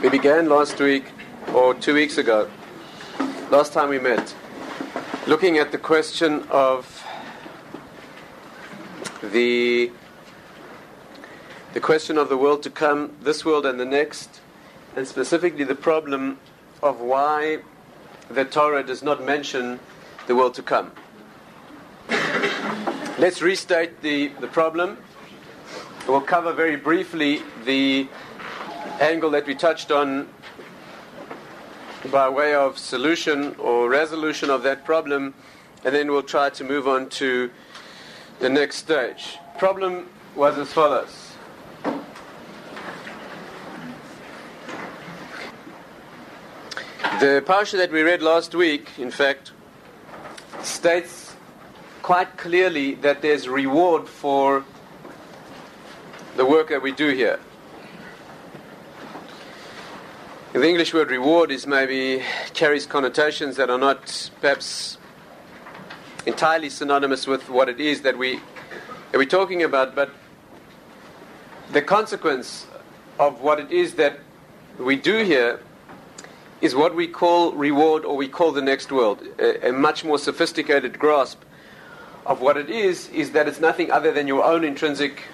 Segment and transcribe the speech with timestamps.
[0.00, 1.06] We began last week,
[1.52, 2.48] or two weeks ago,
[3.50, 4.32] last time we met,
[5.26, 7.04] looking at the question of
[9.20, 9.90] the
[11.72, 14.40] the question of the world to come, this world and the next,
[14.94, 16.38] and specifically the problem
[16.80, 17.58] of why
[18.30, 19.80] the Torah does not mention
[20.28, 20.92] the world to come.
[23.18, 24.98] Let's restate the, the problem.
[26.06, 28.06] We'll cover very briefly the
[29.00, 30.28] angle that we touched on
[32.10, 35.34] by way of solution or resolution of that problem,
[35.84, 37.50] and then we'll try to move on to
[38.40, 39.38] the next stage.
[39.58, 41.32] Problem was as follows.
[47.20, 49.50] The parsha that we read last week, in fact,
[50.62, 51.34] states
[52.02, 54.64] quite clearly that there's reward for
[56.36, 57.40] the work that we do here.
[60.50, 62.22] The English word reward is maybe
[62.54, 64.96] carries connotations that are not perhaps
[66.24, 68.40] entirely synonymous with what it is that we
[69.12, 70.10] that we're talking about, but
[71.70, 72.66] the consequence
[73.18, 74.20] of what it is that
[74.78, 75.60] we do here
[76.62, 79.22] is what we call reward or we call the next world.
[79.38, 81.42] A, a, much more sophisticated grasp
[82.24, 85.24] of what it is is that it's nothing other than your own intrinsic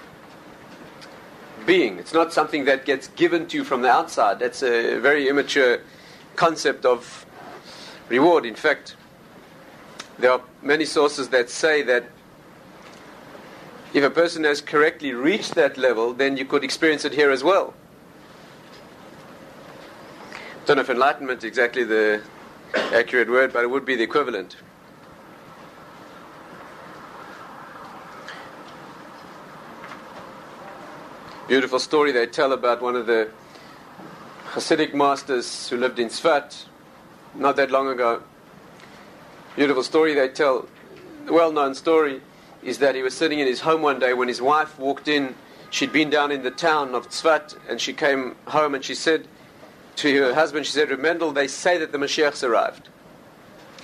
[1.66, 1.98] being.
[1.98, 4.38] It's not something that gets given to you from the outside.
[4.38, 5.80] That's a very immature
[6.36, 7.26] concept of
[8.08, 8.44] reward.
[8.46, 8.96] In fact,
[10.18, 12.04] there are many sources that say that
[13.92, 17.44] if a person has correctly reached that level, then you could experience it here as
[17.44, 17.74] well.
[20.34, 22.22] I don't know if enlightenment is exactly the
[22.74, 24.56] accurate word, but it would be the equivalent.
[31.46, 33.28] Beautiful story they tell about one of the
[34.52, 36.64] Hasidic masters who lived in Sfat
[37.34, 38.22] not that long ago.
[39.54, 40.66] Beautiful story they tell.
[41.28, 42.22] Well known story
[42.62, 45.34] is that he was sitting in his home one day when his wife walked in.
[45.68, 49.28] She'd been down in the town of Tzfat and she came home and she said
[49.96, 52.88] to her husband, she said, Mendel, they say that the Mashiach's arrived.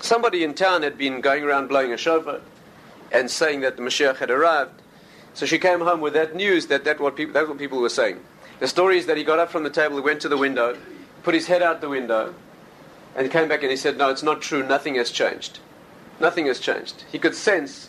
[0.01, 2.41] Somebody in town had been going around blowing a shofar
[3.13, 4.81] and saying that the Mashiach had arrived.
[5.35, 7.89] So she came home with that news that, that what people, that's what people were
[7.89, 8.21] saying.
[8.59, 10.77] The story is that he got up from the table, he went to the window,
[11.23, 12.35] put his head out the window,
[13.17, 15.61] and came back and he said, No, it's not true, nothing has changed.
[16.21, 17.05] Nothing has changed.
[17.11, 17.89] He could sense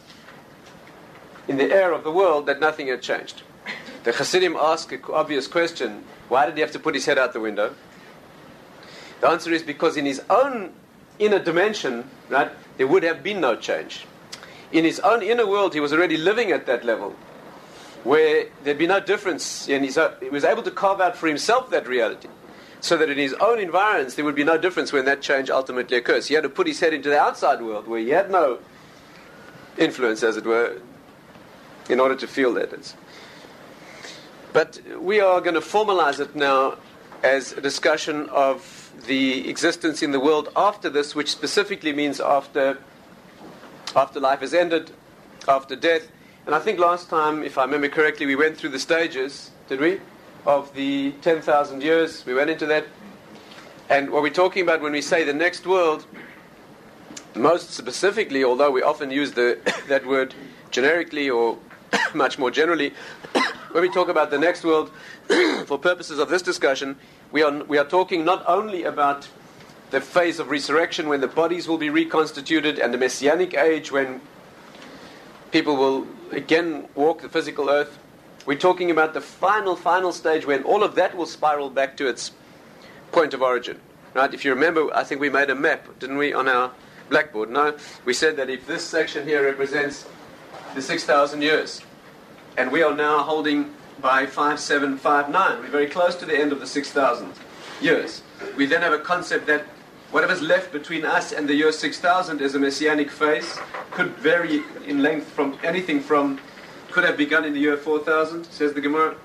[1.47, 3.43] in the air of the world that nothing had changed.
[4.03, 7.33] The Hasidim ask an obvious question why did he have to put his head out
[7.33, 7.75] the window?
[9.19, 10.71] The answer is because in his own
[11.19, 14.07] inner dimension, right, there would have been no change.
[14.71, 17.15] In his own inner world, he was already living at that level
[18.03, 21.87] where there'd be no difference, and he was able to carve out for himself that
[21.87, 22.27] reality,
[22.79, 25.97] so that in his own environments there would be no difference when that change ultimately
[25.97, 26.27] occurs.
[26.27, 28.59] He had to put his head into the outside world where he had no
[29.77, 30.81] influence, as it were,
[31.89, 32.95] in order to feel that.
[34.53, 36.77] But we are going to formalize it now
[37.23, 42.77] as a discussion of the existence in the world after this, which specifically means after
[43.95, 44.91] after life has ended,
[45.47, 46.07] after death
[46.51, 49.79] and I think last time, if I remember correctly, we went through the stages, did
[49.79, 50.01] we?
[50.45, 52.25] Of the 10,000 years.
[52.25, 52.87] We went into that.
[53.89, 56.05] And what we're talking about when we say the next world,
[57.35, 60.35] most specifically, although we often use the, that word
[60.71, 61.57] generically or
[62.13, 62.93] much more generally,
[63.71, 64.91] when we talk about the next world,
[65.67, 66.97] for purposes of this discussion,
[67.31, 69.25] we are, we are talking not only about
[69.91, 74.19] the phase of resurrection when the bodies will be reconstituted and the messianic age when
[75.51, 77.99] people will again walk the physical earth.
[78.45, 82.07] We're talking about the final, final stage when all of that will spiral back to
[82.07, 82.31] its
[83.11, 83.79] point of origin.
[84.13, 84.33] Right?
[84.33, 86.71] If you remember, I think we made a map, didn't we, on our
[87.09, 87.49] blackboard?
[87.49, 87.77] No?
[88.03, 90.07] We said that if this section here represents
[90.73, 91.81] the 6,000 years,
[92.57, 96.67] and we are now holding by 5759, we're very close to the end of the
[96.67, 97.33] 6,000
[97.81, 98.23] years.
[98.57, 99.65] We then have a concept that
[100.11, 103.57] Whatever's left between us and the year 6000 as a messianic phase
[103.91, 106.39] could vary in length from anything from,
[106.91, 109.15] could have begun in the year 4000, says the Gemara,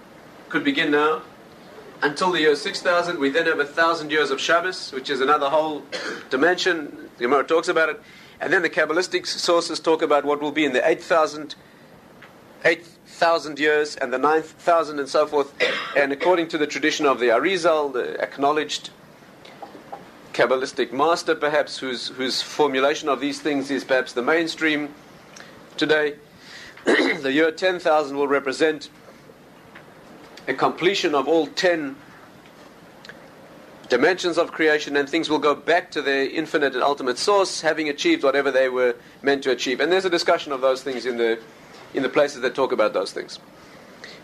[0.49, 1.23] could begin now,
[2.03, 3.19] until the year 6000.
[3.19, 5.83] We then have a thousand years of Shabbos, which is another whole
[6.31, 7.11] dimension.
[7.19, 8.01] The Gemara talks about it.
[8.41, 11.57] And then the Kabbalistic sources talk about what will be in the 8,000
[12.65, 15.53] 8,000 years and the 9,000 and so forth.
[15.97, 18.91] And according to the tradition of the Arizal, the acknowledged
[20.37, 24.95] Kabbalistic master, perhaps, whose, whose formulation of these things is perhaps the mainstream
[25.79, 26.17] today.
[26.85, 28.91] the year 10,000 will represent
[30.47, 31.97] a completion of all 10
[33.89, 37.89] dimensions of creation, and things will go back to their infinite and ultimate source, having
[37.89, 39.81] achieved whatever they were meant to achieve.
[39.81, 41.41] And there's a discussion of those things in the,
[41.95, 43.39] in the places that talk about those things.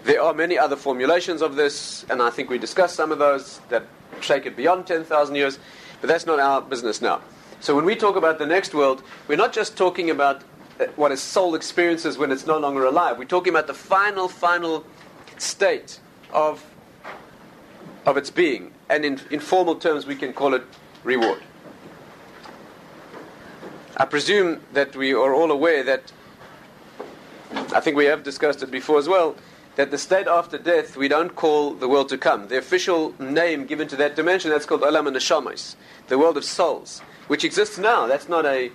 [0.05, 3.61] There are many other formulations of this, and I think we discussed some of those
[3.71, 3.87] that
[4.21, 5.59] take it beyond 10,000 years,
[6.03, 7.23] but that's not our business now.
[7.61, 10.43] So when we talk about the next world, we're not just talking about
[10.81, 13.19] uh, what a soul experiences when it's no longer alive.
[13.19, 14.85] We're talking about the final, final
[15.39, 16.01] state
[16.33, 16.65] of,
[18.05, 18.73] of its being.
[18.91, 20.65] And in, in formal terms, we can call it
[21.05, 21.41] reward.
[23.97, 26.11] I presume that we are all aware that,
[27.73, 29.37] I think we have discussed it before as well,
[29.77, 32.49] that the state after death we don't call the world to come.
[32.49, 35.77] The official name given to that dimension, that's called Olam Neshamas,
[36.09, 38.07] the world of souls which exists now.
[38.07, 38.71] That's not a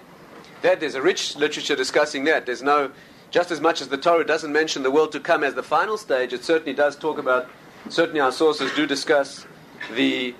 [0.63, 2.45] that there's a rich literature discussing that.
[2.45, 2.91] There's no
[3.29, 5.97] just as much as the Torah doesn't mention the world to come as the final
[5.97, 7.47] stage, it certainly does talk about
[7.89, 9.45] certainly our sources do discuss
[9.93, 10.33] the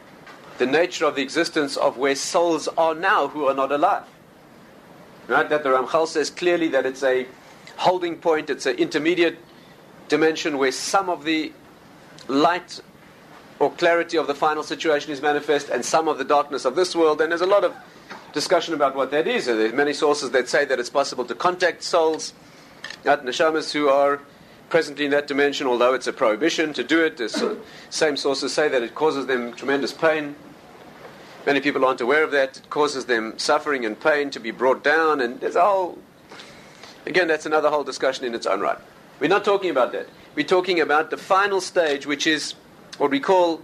[0.58, 4.06] the nature of the existence of where souls are now who are not alive.
[5.28, 5.48] Right?
[5.48, 7.28] That the Ramchal says clearly that it's a
[7.76, 9.38] holding point, it's an intermediate
[10.08, 11.52] dimension where some of the
[12.28, 12.82] light
[13.60, 16.96] or clarity of the final situation is manifest and some of the darkness of this
[16.96, 17.22] world.
[17.22, 17.76] And there's a lot of
[18.34, 19.46] discussion about what that is.
[19.46, 22.34] There are many sources that say that it's possible to contact souls,
[23.06, 24.22] at neshamas who are
[24.70, 27.18] presently in that dimension, although it's a prohibition to do it.
[27.18, 27.58] The
[27.90, 30.36] same sources say that it causes them tremendous pain.
[31.46, 32.58] Many people aren't aware of that.
[32.58, 35.98] It causes them suffering and pain to be brought down, and there's a whole.
[37.06, 38.80] Again, that's another whole discussion in its own right.
[39.20, 40.08] We're not talking about that.
[40.36, 42.54] We're talking about the final stage, which is
[43.00, 43.62] what we call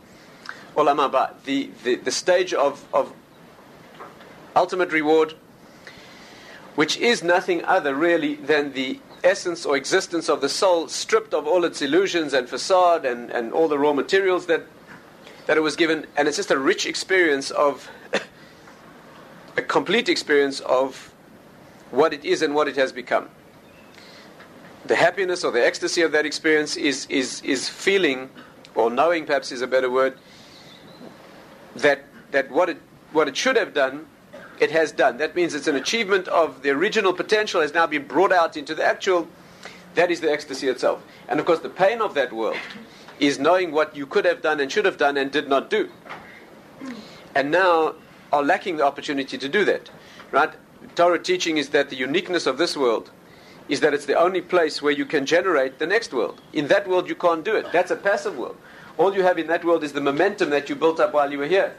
[0.75, 3.13] olam haba, the, the, the stage of, of
[4.55, 5.35] ultimate reward,
[6.73, 11.47] which is nothing other really than the essence or existence of the soul stripped of
[11.47, 14.63] all its illusions and facade and, and all the raw materials that,
[15.45, 16.07] that it was given.
[16.17, 17.89] And it's just a rich experience of,
[19.57, 21.13] a complete experience of
[21.91, 23.29] what it is and what it has become.
[24.85, 28.29] The happiness or the ecstasy of that experience is, is, is feeling,
[28.75, 30.17] or knowing perhaps is a better word,
[31.75, 32.77] that, that what, it,
[33.11, 34.05] what it should have done
[34.59, 35.17] it has done.
[35.17, 38.75] That means it's an achievement of the original potential has now been brought out into
[38.75, 39.27] the actual.
[39.95, 41.03] That is the ecstasy itself.
[41.27, 42.57] And of course, the pain of that world
[43.19, 45.89] is knowing what you could have done and should have done and did not do.
[47.35, 47.95] And now
[48.31, 49.89] are lacking the opportunity to do that.
[50.31, 50.51] Right?
[50.95, 53.11] Torah teaching is that the uniqueness of this world
[53.69, 56.41] is that it's the only place where you can generate the next world.
[56.51, 57.65] In that world, you can't do it.
[57.71, 58.57] That's a passive world.
[58.97, 61.39] All you have in that world is the momentum that you built up while you
[61.39, 61.73] were here.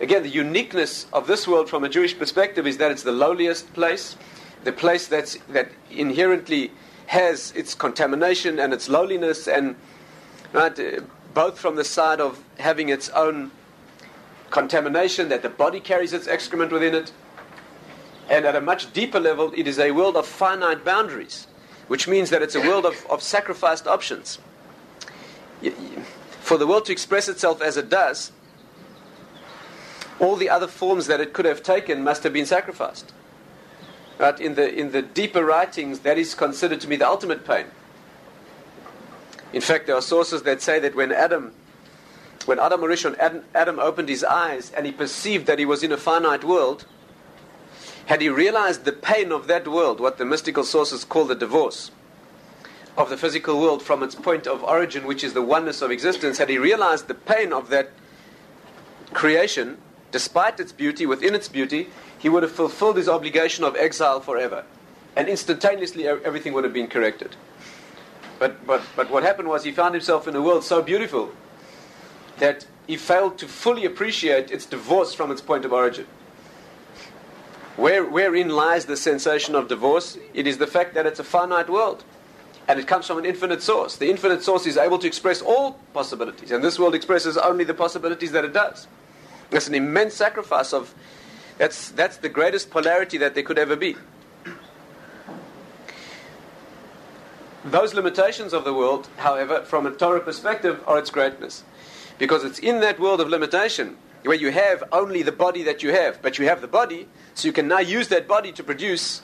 [0.00, 3.72] Again, the uniqueness of this world from a Jewish perspective is that it's the lowliest
[3.74, 4.16] place,
[4.64, 6.70] the place that's, that inherently
[7.06, 9.74] has its contamination and its lowliness, and
[10.52, 11.00] right, uh,
[11.34, 13.50] both from the side of having its own
[14.50, 17.12] contamination, that the body carries its excrement within it,
[18.28, 21.46] and at a much deeper level, it is a world of finite boundaries,
[21.88, 24.38] which means that it's a world of, of sacrificed options.
[26.40, 28.32] For the world to express itself as it does,
[30.18, 33.12] all the other forms that it could have taken must have been sacrificed.
[34.18, 34.38] Right?
[34.40, 37.66] In the, in the deeper writings, that is considered to be the ultimate pain.
[39.52, 41.52] In fact, there are sources that say that when Adam,
[42.44, 45.92] when Adam Arishon, Adam, Adam opened his eyes and he perceived that he was in
[45.92, 46.84] a finite world,
[48.08, 51.90] had he realized the pain of that world, what the mystical sources call the divorce
[52.96, 56.38] of the physical world from its point of origin, which is the oneness of existence,
[56.38, 57.90] had he realized the pain of that
[59.12, 59.76] creation,
[60.10, 64.64] despite its beauty, within its beauty, he would have fulfilled his obligation of exile forever.
[65.14, 67.36] And instantaneously, everything would have been corrected.
[68.38, 71.32] But, but, but what happened was he found himself in a world so beautiful
[72.38, 76.06] that he failed to fully appreciate its divorce from its point of origin.
[77.78, 80.18] Where, wherein lies the sensation of divorce?
[80.34, 82.02] It is the fact that it's a finite world.
[82.66, 83.96] And it comes from an infinite source.
[83.96, 87.74] The infinite source is able to express all possibilities, and this world expresses only the
[87.74, 88.88] possibilities that it does.
[89.50, 90.92] That's an immense sacrifice of
[91.56, 93.94] that's that's the greatest polarity that there could ever be.
[97.64, 101.62] Those limitations of the world, however, from a Torah perspective, are its greatness.
[102.18, 103.96] Because it's in that world of limitation
[104.28, 107.48] where you have only the body that you have, but you have the body, so
[107.48, 109.22] you can now use that body to produce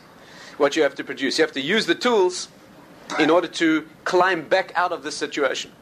[0.56, 1.36] what you have to produce.
[1.36, 2.48] You have to use the tools
[3.18, 5.72] in order to climb back out of this situation.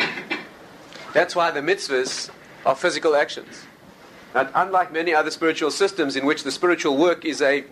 [1.14, 2.30] That's why the mitzvahs
[2.66, 3.62] are physical actions.
[4.34, 7.64] And unlike many other spiritual systems in which the spiritual work is a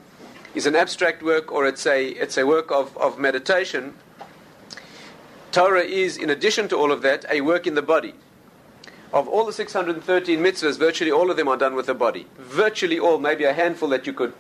[0.55, 3.97] is an abstract work or it's a it's a work of, of meditation,
[5.53, 8.15] Torah is, in addition to all of that, a work in the body.
[9.13, 12.27] Of all the 613 mitzvahs, virtually all of them are done with the body.
[12.39, 14.33] Virtually all, maybe a handful that you could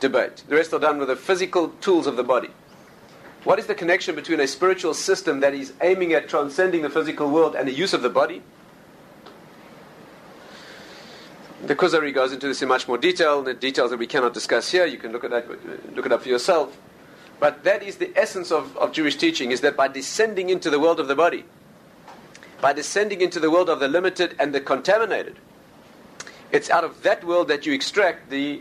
[0.00, 0.42] debate.
[0.48, 2.50] The rest are done with the physical tools of the body.
[3.44, 7.30] What is the connection between a spiritual system that is aiming at transcending the physical
[7.30, 8.42] world and the use of the body?
[11.64, 14.70] The Kuzari goes into this in much more detail, the details that we cannot discuss
[14.70, 14.86] here.
[14.86, 16.76] You can look at that, uh, look it up for yourself.
[17.40, 20.80] But that is the essence of, of Jewish teaching, is that by descending into the
[20.80, 21.44] world of the body,
[22.60, 25.36] by descending into the world of the limited and the contaminated,
[26.50, 28.60] it's out of that world that you extract the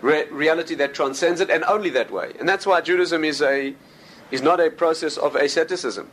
[0.00, 2.32] re- reality that transcends it, and only that way.
[2.38, 3.74] And that's why Judaism is, a,
[4.30, 6.08] is not a process of asceticism.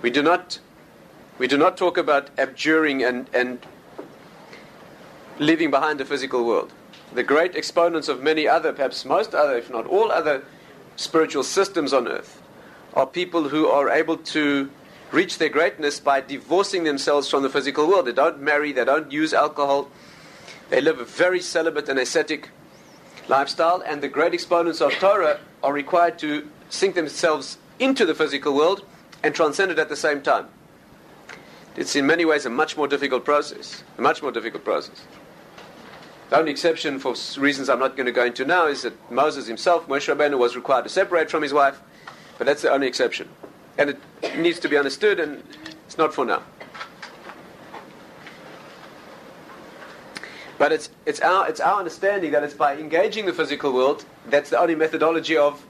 [0.00, 0.58] We do not,
[1.38, 3.58] we do not talk about abjuring and, and
[5.38, 6.72] leaving behind the physical world.
[7.14, 10.44] The great exponents of many other, perhaps most other, if not all other
[10.96, 12.40] spiritual systems on earth,
[12.94, 14.70] are people who are able to
[15.10, 18.06] reach their greatness by divorcing themselves from the physical world.
[18.06, 19.90] They don't marry, they don't use alcohol,
[20.70, 22.48] they live a very celibate and ascetic
[23.28, 28.54] lifestyle, and the great exponents of Torah are required to sink themselves into the physical
[28.54, 28.86] world
[29.22, 30.48] and transcend it at the same time.
[31.76, 35.02] It's in many ways a much more difficult process, a much more difficult process.
[36.32, 39.46] The only exception, for reasons I'm not going to go into now, is that Moses
[39.46, 41.78] himself, Moshe Rabbeinu, was required to separate from his wife,
[42.38, 43.28] but that's the only exception.
[43.76, 43.90] And
[44.22, 45.42] it needs to be understood, and
[45.84, 46.42] it's not for now.
[50.56, 54.48] But it's, it's, our, it's our understanding that it's by engaging the physical world that's
[54.48, 55.62] the only methodology of,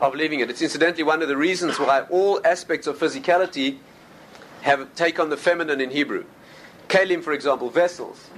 [0.00, 0.48] of leaving it.
[0.48, 3.76] It's incidentally one of the reasons why all aspects of physicality
[4.62, 6.24] have take on the feminine in Hebrew.
[6.88, 8.30] Kalim, for example, vessels.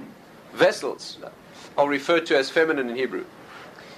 [0.53, 1.17] Vessels
[1.77, 3.25] are referred to as feminine in Hebrew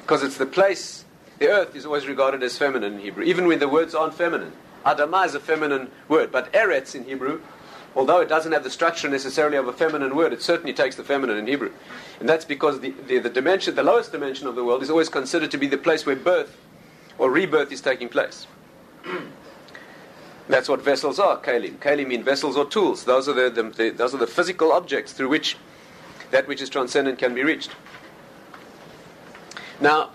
[0.02, 1.06] because it's the place,
[1.40, 4.54] the earth is always regarded as feminine in Hebrew, even when the words aren't feminine.
[4.86, 7.42] Adamah is a feminine word, but Eretz in Hebrew
[7.98, 11.04] although it doesn't have the structure necessarily of a feminine word, it certainly takes the
[11.04, 11.72] feminine in Hebrew.
[12.20, 15.10] And that's because the, the, the, dimension, the lowest dimension of the world is always
[15.10, 16.56] considered to be the place where birth
[17.18, 18.46] or rebirth is taking place.
[20.48, 21.78] that's what vessels are, kalim.
[21.80, 23.04] Kalim mean vessels or tools.
[23.06, 25.58] Those are the, the, the, those are the physical objects through which
[26.32, 27.72] that which is transcendent can be reached.
[29.80, 30.12] Now,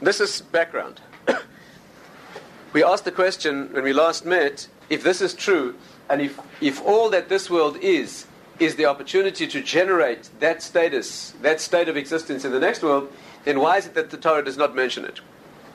[0.00, 1.00] this is background.
[2.72, 5.74] we asked the question when we last met if this is true,
[6.08, 8.26] and if, if all that this world is,
[8.58, 13.12] is the opportunity to generate that status, that state of existence in the next world,
[13.44, 15.20] then why is it that the Torah does not mention it?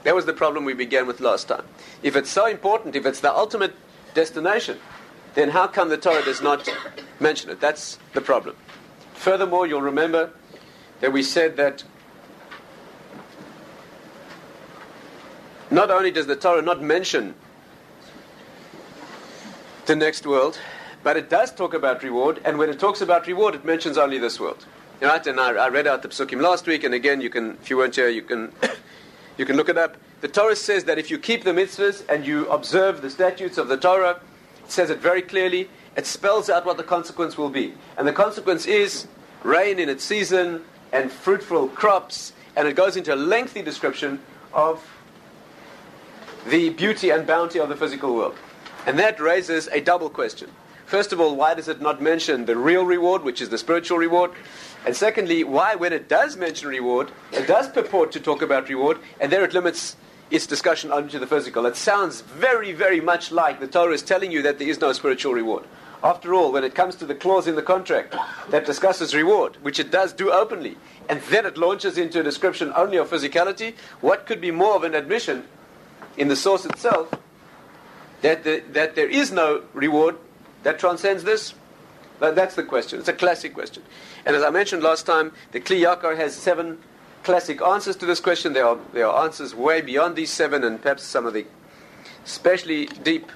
[0.03, 1.63] That was the problem we began with last time.
[2.01, 3.75] If it's so important, if it's the ultimate
[4.13, 4.79] destination,
[5.35, 6.67] then how come the Torah does not
[7.19, 7.59] mention it?
[7.59, 8.55] That's the problem.
[9.21, 10.31] Furthermore, you'll remember
[10.99, 11.83] that we said that
[15.69, 17.35] not only does the Torah not mention
[19.85, 20.57] the next world,
[21.03, 24.17] but it does talk about reward, and when it talks about reward, it mentions only
[24.17, 24.65] this world.
[24.99, 25.27] Right?
[25.27, 27.77] And I, I read out the psukim last week, and again, you can, if you
[27.77, 28.51] weren't here, you can,
[29.37, 29.97] you can look it up.
[30.21, 33.67] The Torah says that if you keep the mitzvahs and you observe the statutes of
[33.67, 34.19] the Torah,
[34.63, 35.69] it says it very clearly.
[35.95, 39.07] It spells out what the consequence will be, and the consequence is
[39.43, 44.19] rain in its season and fruitful crops, and it goes into a lengthy description
[44.53, 44.85] of
[46.47, 48.35] the beauty and bounty of the physical world.
[48.85, 50.49] And that raises a double question.
[50.85, 53.97] First of all, why does it not mention the real reward, which is the spiritual
[53.97, 54.31] reward?
[54.85, 58.97] And secondly, why, when it does mention reward, it does purport to talk about reward,
[59.19, 59.95] and there it limits
[60.31, 61.65] its discussion only to the physical?
[61.65, 64.93] It sounds very, very much like the Torah is telling you that there is no
[64.93, 65.65] spiritual reward.
[66.03, 68.15] After all, when it comes to the clause in the contract
[68.49, 72.73] that discusses reward, which it does do openly, and then it launches into a description
[72.75, 75.43] only of physicality, what could be more of an admission
[76.17, 77.13] in the source itself
[78.21, 80.17] that, the, that there is no reward
[80.63, 81.53] that transcends this?
[82.19, 82.99] That's the question.
[82.99, 83.83] It's a classic question.
[84.25, 86.77] And as I mentioned last time, the Kli Yakar has seven
[87.23, 88.53] classic answers to this question.
[88.53, 91.45] There are, there are answers way beyond these seven, and perhaps some of the
[92.25, 93.31] especially deep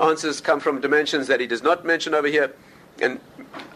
[0.00, 2.54] answers come from dimensions that he does not mention over here.
[3.00, 3.20] And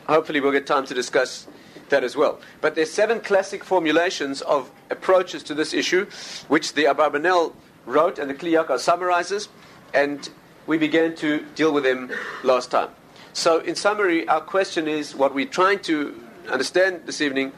[0.07, 1.47] hopefully we'll get time to discuss
[1.90, 2.40] that as well.
[2.61, 6.07] But there's seven classic formulations of approaches to this issue,
[6.49, 7.54] which the Abarbanel
[7.87, 9.49] wrote and the Kli Yakar summarizes.
[9.92, 10.28] And
[10.66, 12.11] we began to deal with them
[12.45, 12.90] last time.
[13.33, 17.52] So, in summary, our question is what we're trying to understand this evening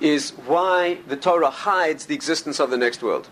[0.00, 3.28] is why the Torah hides the existence of the next world.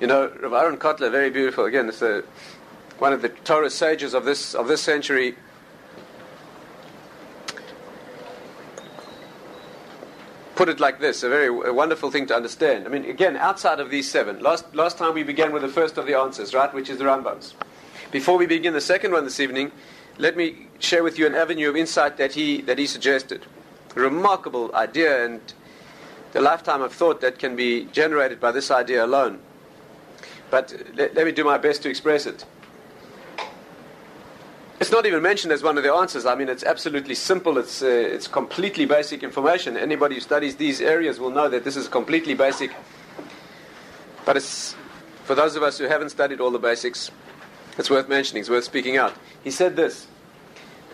[0.00, 1.64] You know, Rav Aaron Kotler, very beautiful.
[1.64, 2.22] Again, it's a,
[2.98, 5.36] one of the Torah sages of this of this century
[10.56, 12.86] put it like this, a very a wonderful thing to understand.
[12.86, 15.98] I mean, again, outside of these seven, last, last time we began with the first
[15.98, 17.54] of the answers, right, which is the Rambam's.
[18.10, 19.70] Before we begin the second one this evening,
[20.18, 23.44] let me share with you an avenue of insight that he, that he suggested.
[23.94, 25.40] A remarkable idea and
[26.32, 29.40] the lifetime of thought that can be generated by this idea alone.
[30.50, 32.44] But uh, let, let me do my best to express it.
[34.78, 36.26] It's not even mentioned as one of the answers.
[36.26, 37.56] I mean, it's absolutely simple.
[37.56, 39.76] It's, uh, it's completely basic information.
[39.76, 42.74] Anybody who studies these areas will know that this is completely basic.
[44.26, 44.76] But it's,
[45.24, 47.10] for those of us who haven't studied all the basics,
[47.78, 49.14] it's worth mentioning, it's worth speaking out.
[49.42, 50.08] He said this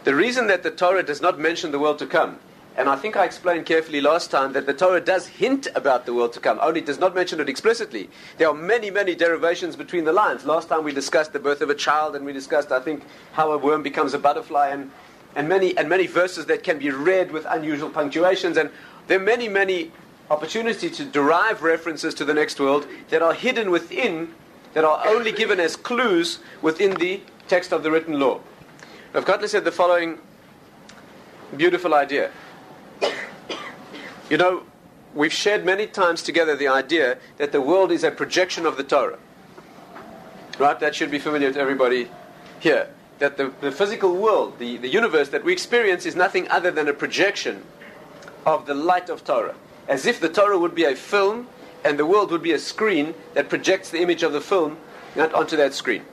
[0.05, 2.39] The reason that the Torah does not mention the world to come
[2.77, 6.15] and I think I explained carefully last time that the Torah does hint about the
[6.15, 8.09] world to come, only it does not mention it explicitly.
[8.39, 10.45] There are many, many derivations between the lines.
[10.47, 13.53] Last time we discussed the birth of a child, and we discussed, I think, how
[13.53, 14.91] a worm becomes a butterfly, and,
[15.37, 18.57] and, many, and many verses that can be read with unusual punctuations.
[18.57, 18.71] And
[19.07, 19.93] there are many, many
[20.31, 24.33] opportunities to derive references to the next world that are hidden within,
[24.73, 28.41] that are only given as clues within the text of the written law.
[29.13, 30.19] Rav Kotler said the following
[31.55, 32.31] beautiful idea.
[34.31, 34.63] You know,
[35.15, 38.85] we've shared many times together the idea that the world is a projection of the
[38.85, 39.19] Torah.
[40.59, 40.79] Right?
[40.81, 42.11] That should be familiar to everybody
[42.61, 42.89] here.
[43.19, 46.89] That the, the physical world, the, the universe that we experience, is nothing other than
[46.89, 47.65] a projection
[48.47, 49.55] of the light of Torah.
[49.89, 51.49] As if the Torah would be a film
[51.85, 54.79] and the world would be a screen that projects the image of the film
[55.17, 56.05] onto that screen.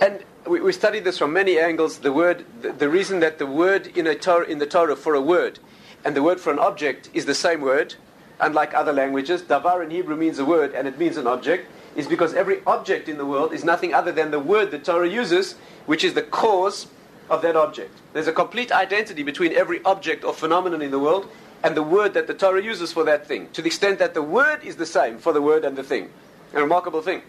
[0.00, 1.98] And we, we studied this from many angles.
[1.98, 5.20] The word, the, the reason that the word in, a in the Torah for a
[5.20, 5.58] word
[6.04, 7.96] and the word for an object is the same word,
[8.40, 12.06] unlike other languages, davar in Hebrew means a word and it means an object, is
[12.06, 15.54] because every object in the world is nothing other than the word the Torah uses,
[15.86, 16.86] which is the cause
[17.28, 17.90] of that object.
[18.12, 21.28] There's a complete identity between every object or phenomenon in the world
[21.64, 24.22] and the word that the Torah uses for that thing, to the extent that the
[24.22, 26.10] word is the same for the word and the thing.
[26.54, 27.22] A remarkable thing.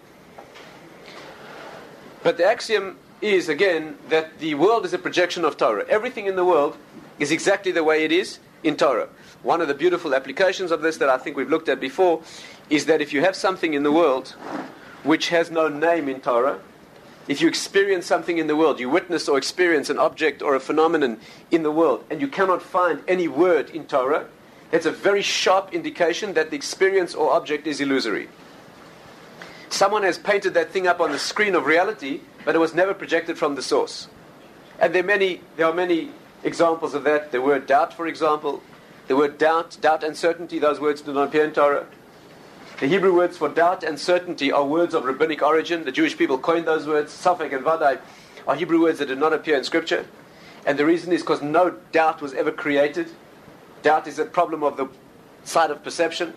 [2.22, 5.86] But the axiom is, again, that the world is a projection of Torah.
[5.90, 6.78] Everything in the world
[7.20, 9.10] is exactly the way it is in Torah.
[9.44, 12.22] One of the beautiful applications of this that I think we've looked at before
[12.70, 14.36] is that if you have something in the world
[15.04, 16.60] which has no name in Torah,
[17.28, 20.60] if you experience something in the world, you witness or experience an object or a
[20.60, 21.20] phenomenon
[21.52, 24.28] in the world, and you cannot find any word in Torah,
[24.72, 28.30] that's a very sharp indication that the experience or object is illusory.
[29.70, 32.94] Someone has painted that thing up on the screen of reality, but it was never
[32.94, 34.08] projected from the source.
[34.80, 36.12] And there are many, there are many
[36.44, 37.32] examples of that.
[37.32, 38.62] The word doubt, for example.
[39.08, 41.88] The word doubt, doubt and certainty, those words do not appear in Torah.
[42.80, 45.84] The Hebrew words for doubt and certainty are words of rabbinic origin.
[45.84, 47.12] The Jewish people coined those words.
[47.12, 48.00] Safek and Vadai
[48.48, 50.06] are Hebrew words that do not appear in Scripture.
[50.66, 53.10] And the reason is because no doubt was ever created.
[53.82, 54.88] Doubt is a problem of the
[55.44, 56.34] side of perception.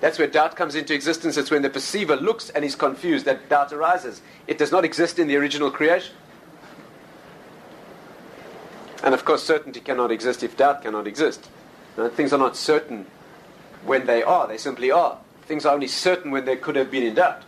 [0.00, 1.36] That's where doubt comes into existence.
[1.36, 4.22] It's when the perceiver looks and is confused that doubt arises.
[4.46, 6.14] It does not exist in the original creation.
[9.02, 11.48] And of course, certainty cannot exist if doubt cannot exist.
[12.14, 13.06] things are not certain
[13.84, 15.18] when they are, they simply are.
[15.42, 17.42] Things are only certain when they could have been in doubt.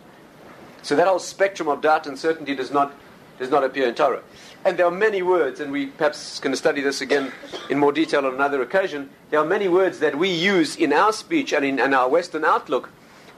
[0.81, 2.93] So that whole spectrum of doubt and certainty does not,
[3.39, 4.21] does not appear in Torah.
[4.65, 7.33] And there are many words, and we perhaps going to study this again
[7.69, 9.09] in more detail on another occasion.
[9.29, 12.89] There are many words that we use in our speech and in, our Western outlook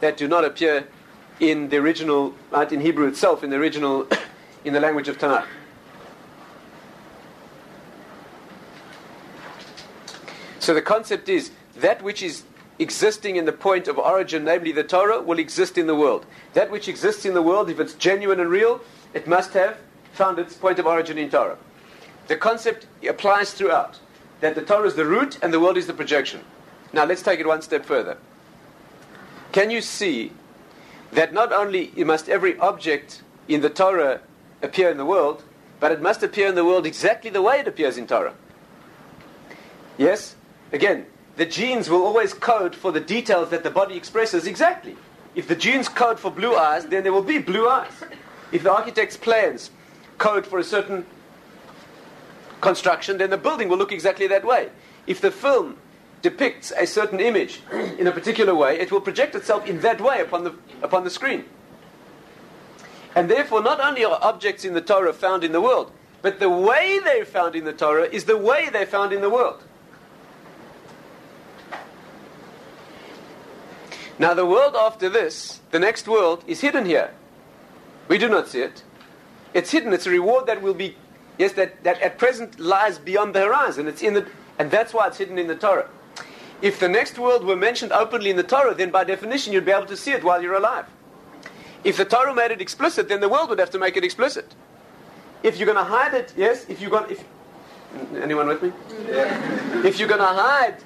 [0.01, 0.87] that do not appear
[1.39, 4.07] in the original, right, in Hebrew itself, in the original,
[4.65, 5.47] in the language of Tanakh.
[10.59, 12.43] So the concept is that which is
[12.77, 16.25] existing in the point of origin, namely the Torah, will exist in the world.
[16.53, 18.81] That which exists in the world, if it's genuine and real,
[19.13, 19.77] it must have
[20.15, 21.57] found its point of origin in Torah.
[22.27, 23.99] The concept applies throughout
[24.39, 26.41] that the Torah is the root and the world is the projection.
[26.93, 28.17] Now let's take it one step further.
[29.51, 30.31] Can you see
[31.11, 34.21] that not only must every object in the Torah
[34.61, 35.43] appear in the world,
[35.79, 38.33] but it must appear in the world exactly the way it appears in Torah?
[39.97, 40.35] Yes?
[40.71, 41.05] Again,
[41.37, 44.95] the genes will always code for the details that the body expresses exactly.
[45.35, 47.91] If the genes code for blue eyes, then there will be blue eyes.
[48.51, 49.69] If the architect's plans
[50.17, 51.05] code for a certain
[52.61, 54.69] construction, then the building will look exactly that way.
[55.07, 55.77] If the film
[56.21, 60.21] depicts a certain image in a particular way, it will project itself in that way
[60.21, 61.45] upon the, upon the screen.
[63.15, 66.49] And therefore, not only are objects in the Torah found in the world, but the
[66.49, 69.63] way they're found in the Torah is the way they're found in the world.
[74.17, 77.11] Now, the world after this, the next world, is hidden here.
[78.07, 78.83] We do not see it.
[79.55, 79.91] It's hidden.
[79.91, 80.95] It's a reward that will be
[81.37, 83.87] Yes, that, that at present lies beyond the horizon.
[83.87, 84.25] It's in the,
[84.57, 85.89] and that's why it's hidden in the Torah.
[86.61, 89.71] If the next world were mentioned openly in the Torah, then by definition you'd be
[89.71, 90.85] able to see it while you're alive.
[91.83, 94.55] If the Torah made it explicit, then the world would have to make it explicit.
[95.43, 97.23] If you're going to hide it, yes, if you're going if
[98.21, 98.71] anyone with me?
[99.07, 99.85] Yeah.
[99.85, 100.77] If you're going to hide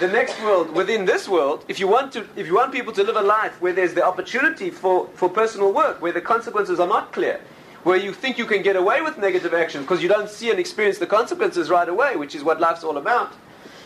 [0.00, 3.02] the next world within this world, if you want to if you want people to
[3.02, 6.88] live a life where there's the opportunity for, for personal work, where the consequences are
[6.88, 7.40] not clear,
[7.82, 10.58] where you think you can get away with negative action because you don't see and
[10.58, 13.32] experience the consequences right away, which is what life's all about.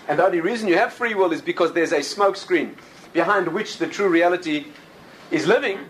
[0.08, 2.76] And the only reason you have free will is because there's a smoke screen
[3.12, 4.66] behind which the true reality
[5.30, 5.80] is living.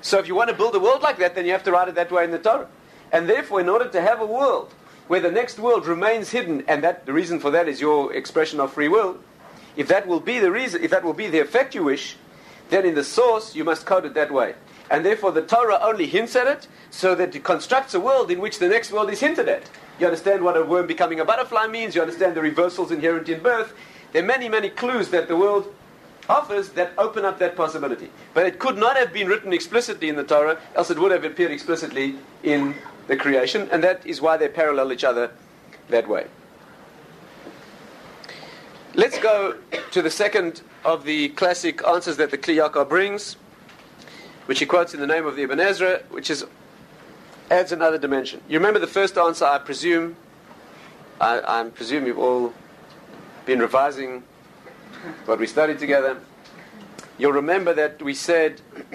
[0.00, 1.88] So if you want to build a world like that, then you have to write
[1.88, 2.68] it that way in the Torah.
[3.12, 4.72] And therefore, in order to have a world
[5.08, 8.60] where the next world remains hidden, and that the reason for that is your expression
[8.60, 9.18] of free will,
[9.76, 12.16] if that will be the reason, if that will be the effect you wish,
[12.70, 14.54] then in the source you must code it that way.
[14.90, 18.40] And therefore, the Torah only hints at it so that it constructs a world in
[18.40, 19.70] which the next world is hinted at.
[20.00, 23.40] You understand what a worm becoming a butterfly means, you understand the reversals inherent in
[23.40, 23.72] birth.
[24.12, 25.72] There are many, many clues that the world
[26.28, 28.10] offers that open up that possibility.
[28.34, 31.24] But it could not have been written explicitly in the Torah, else it would have
[31.24, 32.74] appeared explicitly in
[33.06, 35.32] the creation, and that is why they parallel each other
[35.88, 36.26] that way.
[38.94, 39.56] Let's go
[39.92, 43.36] to the second of the classic answers that the Kli Yakar brings
[44.46, 46.44] which he quotes in the name of the Ibn Ezra, which is
[47.50, 48.40] adds another dimension.
[48.48, 50.16] You remember the first answer, I presume.
[51.20, 52.54] I, I presume you've all
[53.44, 54.22] been revising
[55.24, 56.18] what we studied together.
[57.18, 58.60] You'll remember that we said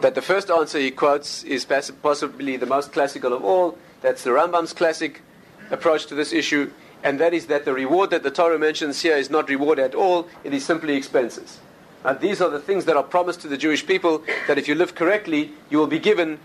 [0.00, 3.78] that the first answer he quotes is possibly the most classical of all.
[4.02, 5.22] That's the Rambam's classic
[5.70, 6.70] approach to this issue,
[7.02, 9.94] and that is that the reward that the Torah mentions here is not reward at
[9.94, 11.58] all, it is simply expenses.
[12.04, 14.74] And these are the things that are promised to the Jewish people that if you
[14.74, 16.38] live correctly, you will be given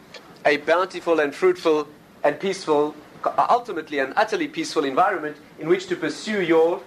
[0.46, 1.88] a bountiful and fruitful
[2.24, 2.96] and peaceful,
[3.38, 6.82] ultimately an utterly peaceful environment in which to pursue your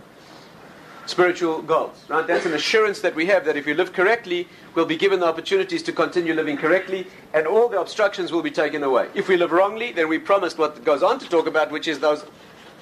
[1.05, 2.03] spiritual goals.
[2.09, 2.27] Right?
[2.27, 5.27] That's an assurance that we have that if you live correctly, we'll be given the
[5.27, 9.09] opportunities to continue living correctly, and all the obstructions will be taken away.
[9.15, 11.99] If we live wrongly, then we promised what goes on to talk about, which is
[11.99, 12.25] those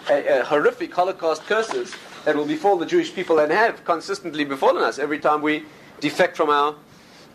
[0.09, 4.83] uh, uh, horrific Holocaust curses that will befall the Jewish people and have consistently befallen
[4.85, 5.65] us every time we
[6.01, 6.75] defect from our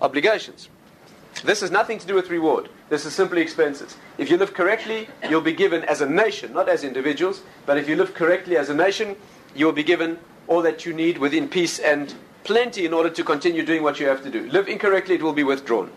[0.01, 0.69] obligations.
[1.43, 2.69] This has nothing to do with reward.
[2.89, 3.97] This is simply expenses.
[4.17, 7.89] If you live correctly, you'll be given as a nation, not as individuals, but if
[7.89, 9.15] you live correctly as a nation,
[9.55, 13.65] you'll be given all that you need within peace and plenty in order to continue
[13.65, 14.49] doing what you have to do.
[14.49, 15.91] Live incorrectly, it will be withdrawn.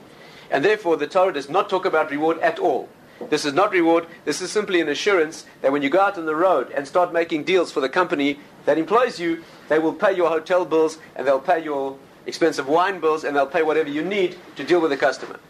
[0.50, 2.88] And therefore, the Torah does not talk about reward at all.
[3.30, 6.26] This is not reward, this is simply an assurance that when you go out on
[6.26, 10.14] the road and start making deals for the company that employs you, they will pay
[10.16, 11.98] your hotel bills and they'll pay your
[12.28, 15.40] expensive wine bills, and they'll pay whatever you need to deal with the customer.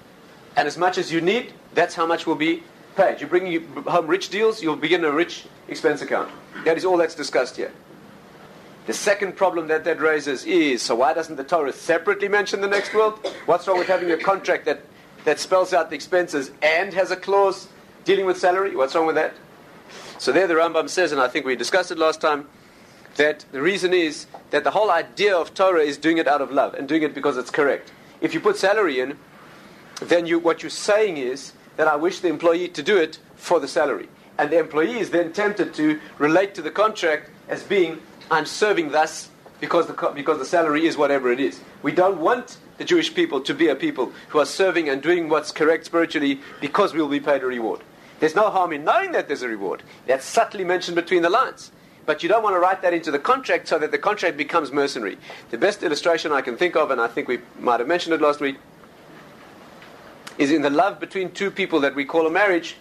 [0.57, 2.63] And as much as you need, that's how much will be
[2.97, 3.21] paid.
[3.21, 6.31] You bring home rich deals, you'll begin a rich expense account.
[6.65, 7.73] That is all that's discussed here.
[8.87, 12.69] The second problem that that raises is so why doesn't the Torah separately mention the
[12.69, 13.19] next world?
[13.45, 14.81] What's wrong with having a contract that,
[15.25, 17.69] that spells out the expenses and has a clause
[18.05, 18.75] dealing with salary?
[18.75, 19.35] What's wrong with that?
[20.19, 22.49] So there the Rambam says, and I think we discussed it last time,
[23.19, 26.51] that the reason is that the whole idea of Torah is doing it out of
[26.51, 27.93] love and doing it because it's correct.
[28.21, 29.19] If you put salary in,
[30.01, 33.61] then you, what you're saying is that I wish the employee to do it for
[33.61, 34.09] the salary.
[34.39, 38.01] And the employee is then tempted to relate to the contract as being,
[38.31, 41.61] I'm serving thus because the, because the salary is whatever it is.
[41.83, 45.29] We don't want the Jewish people to be a people who are serving and doing
[45.29, 47.81] what's correct spiritually because we will be paid a reward.
[48.21, 49.83] There's no harm in knowing that there's a reward.
[50.07, 51.73] That's subtly mentioned between the lines
[52.09, 54.73] but you don't want to write that into the contract so that the contract becomes
[54.73, 55.19] mercenary.
[55.51, 58.23] The best illustration I can think of, and I think we might have mentioned it
[58.23, 58.57] last week,
[60.39, 62.77] is in the love between two people that we call a marriage,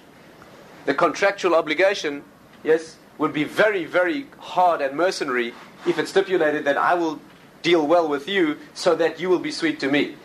[0.85, 2.23] the contractual obligation,
[2.63, 5.53] yes, would be very, very hard and mercenary
[5.85, 7.19] if it stipulated that I will
[7.63, 10.15] deal well with you so that you will be sweet to me.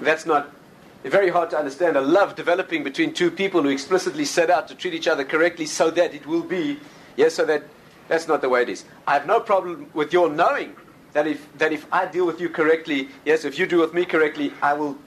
[0.00, 0.50] That's not
[1.04, 1.96] very hard to understand.
[1.96, 5.66] A love developing between two people who explicitly set out to treat each other correctly
[5.66, 6.80] so that it will be,
[7.16, 7.62] yes, so that
[8.10, 8.84] that's not the way it is.
[9.06, 10.74] I have no problem with your knowing
[11.12, 14.04] that if, that if I deal with you correctly, yes, if you deal with me
[14.04, 14.98] correctly, I will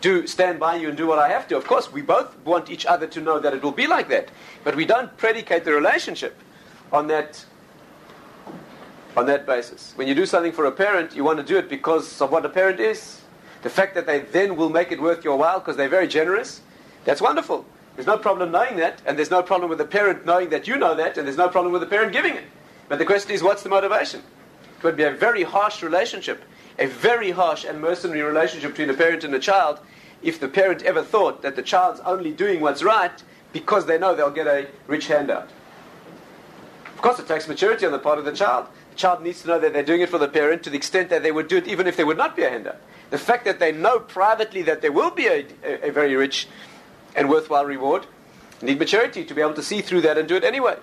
[0.00, 1.58] do stand by you and do what I have to.
[1.58, 4.30] Of course, we both want each other to know that it will be like that,
[4.64, 6.36] but we don't predicate the relationship
[6.90, 7.44] on that
[9.14, 9.92] on that basis.
[9.96, 12.46] When you do something for a parent, you want to do it because of what
[12.46, 13.20] a parent is.
[13.60, 16.62] The fact that they then will make it worth your while because they're very generous,
[17.04, 17.66] that's wonderful.
[17.98, 20.78] There's no problem knowing that, and there's no problem with the parent knowing that you
[20.78, 22.44] know that, and there's no problem with the parent giving it.
[22.88, 24.20] But the question is, what's the motivation?
[24.78, 26.44] It would be a very harsh relationship,
[26.78, 29.80] a very harsh and mercenary relationship between a parent and a child,
[30.22, 33.20] if the parent ever thought that the child's only doing what's right
[33.52, 35.50] because they know they'll get a rich handout.
[36.94, 38.68] Of course, it takes maturity on the part of the child.
[38.90, 41.10] The child needs to know that they're doing it for the parent to the extent
[41.10, 42.80] that they would do it even if there would not be a handout.
[43.10, 46.46] The fact that they know privately that there will be a, a, a very rich
[47.18, 48.06] and worthwhile reward
[48.62, 50.76] need maturity to be able to see through that and do it anyway.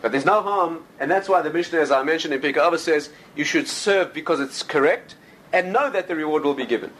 [0.00, 3.10] But there's no harm, and that's why the Mishnah, as I mentioned in Pirkei says
[3.36, 5.16] you should serve because it's correct
[5.52, 6.90] and know that the reward will be given.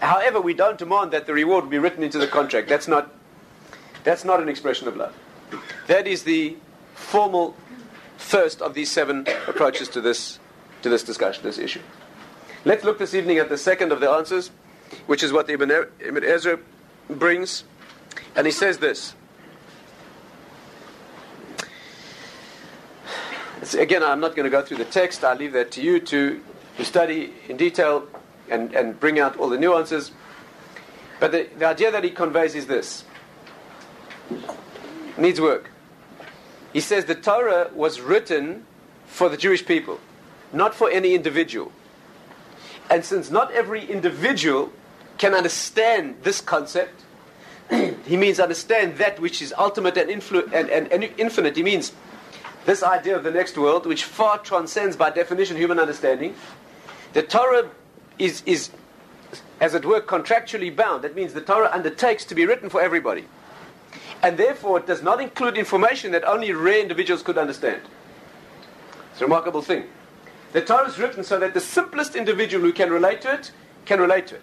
[0.00, 2.68] However, we don't demand that the reward be written into the contract.
[2.68, 3.14] That's not,
[4.04, 5.14] that's not an expression of love.
[5.86, 6.56] That is the
[6.94, 7.54] formal
[8.16, 10.38] first of these seven approaches to this,
[10.80, 11.82] to this discussion, this issue.
[12.64, 14.50] Let's look this evening at the second of the answers,
[15.06, 16.58] which is what Ibn, Ibn Ezra
[17.08, 17.64] brings.
[18.34, 19.14] And he says this.
[23.74, 25.24] again, I'm not going to go through the text.
[25.24, 26.40] I'll leave that to you to,
[26.76, 28.06] to study in detail
[28.48, 30.12] and, and bring out all the nuances.
[31.18, 33.04] But the, the idea that he conveys is this
[35.16, 35.70] needs work.
[36.72, 38.66] He says the Torah was written
[39.06, 39.98] for the Jewish people,
[40.52, 41.72] not for any individual.
[42.90, 44.72] And since not every individual
[45.18, 47.02] can understand this concept,
[48.06, 51.56] he means understand that which is ultimate and, influ- and, and, and infinite.
[51.56, 51.92] He means
[52.64, 56.34] this idea of the next world, which far transcends by definition human understanding.
[57.12, 57.70] The Torah
[58.18, 58.70] is, is,
[59.60, 61.02] as it were, contractually bound.
[61.04, 63.24] That means the Torah undertakes to be written for everybody
[64.22, 67.82] and therefore it does not include information that only rare individuals could understand.
[69.12, 69.84] It's a remarkable thing.
[70.52, 73.52] The Torah is written so that the simplest individual who can relate to it
[73.84, 74.42] can relate to it.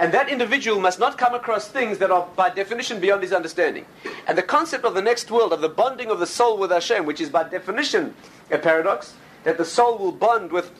[0.00, 3.86] And that individual must not come across things that are by definition beyond his understanding.
[4.26, 7.06] And the concept of the next world, of the bonding of the soul with Hashem,
[7.06, 8.14] which is by definition
[8.50, 10.72] a paradox, that the soul will bond with,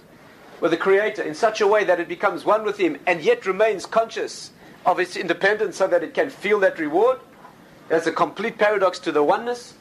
[0.61, 3.47] with the Creator in such a way that it becomes one with Him and yet
[3.47, 4.51] remains conscious
[4.85, 7.21] of its independence so that it can feel that reward,
[7.89, 9.75] that's a complete paradox to the oneness.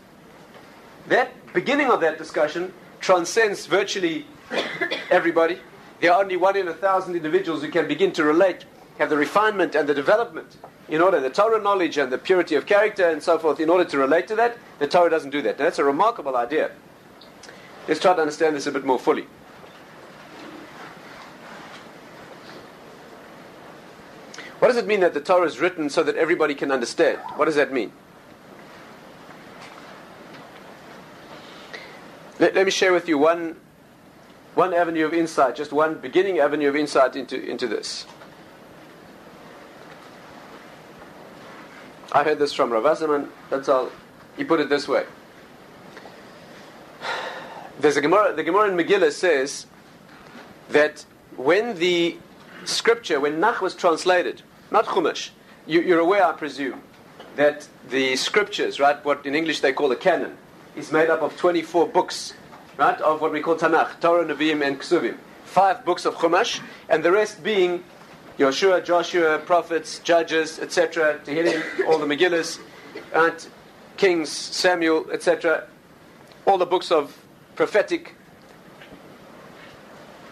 [1.08, 4.26] That beginning of that discussion transcends virtually
[5.10, 5.60] everybody.
[6.00, 8.66] There are only one in a thousand individuals who can begin to relate,
[9.00, 12.66] have the refinement and the development in order, the Torah knowledge and the purity of
[12.66, 14.58] character and so forth, in order to relate to that.
[14.80, 15.58] The Torah doesn't do that.
[15.58, 16.72] Now, that's a remarkable idea.
[17.88, 19.26] Let's try to understand this a bit more fully.
[24.60, 27.20] What does it mean that the Torah is written so that everybody can understand?
[27.36, 27.92] What does that mean?
[32.40, 33.58] Let, let me share with you one,
[34.56, 38.06] one avenue of insight, just one beginning avenue of insight into, into this.
[42.14, 43.30] I heard this from Rav Wasserman.
[43.50, 43.90] That's all.
[44.38, 45.06] He put it this way.
[47.80, 49.66] There's a Gemara, the Gemara in Megillah says
[50.70, 52.18] that when the
[52.66, 55.30] scripture, when Nach was translated, not Chumash.
[55.66, 56.82] You, are aware, I presume,
[57.36, 60.38] that the scriptures, right, what in English they call the canon,
[60.76, 62.34] is made up of 24 books,
[62.78, 65.18] right, of what we call Tanakh, Torah, Nevi'im, and Ksuvim.
[65.46, 67.84] Five books of Chumash, and the rest being
[68.38, 72.60] Joshua, Joshua, prophets, judges, etc., To Tehillim, all the Megillas,
[73.14, 73.48] and
[73.98, 75.68] Kings, Samuel, etc.,
[76.46, 77.18] all the books of
[77.56, 78.16] prophetic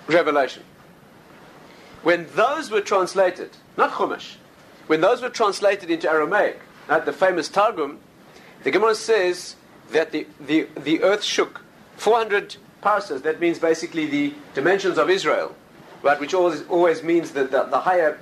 [0.08, 0.64] revelation.
[2.04, 4.36] When those were translated, not Chumash,
[4.88, 6.60] when those were translated into Aramaic,
[6.90, 8.00] at the famous Targum,
[8.64, 9.56] the Gemara says
[9.92, 11.62] that the, the, the earth shook
[11.98, 13.22] 400 parsahs.
[13.24, 15.56] That means basically the dimensions of Israel,
[16.04, 18.20] right, which always, always means that the, the higher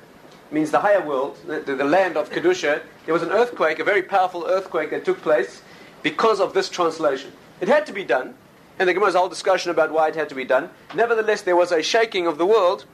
[0.52, 2.82] means the higher world, the, the land of Kedusha.
[3.06, 5.62] There was an earthquake, a very powerful earthquake that took place
[6.02, 7.32] because of this translation.
[7.62, 8.34] It had to be done,
[8.80, 10.70] and the Gemara's whole discussion about why it had to be done.
[10.96, 12.86] Nevertheless, there was a shaking of the world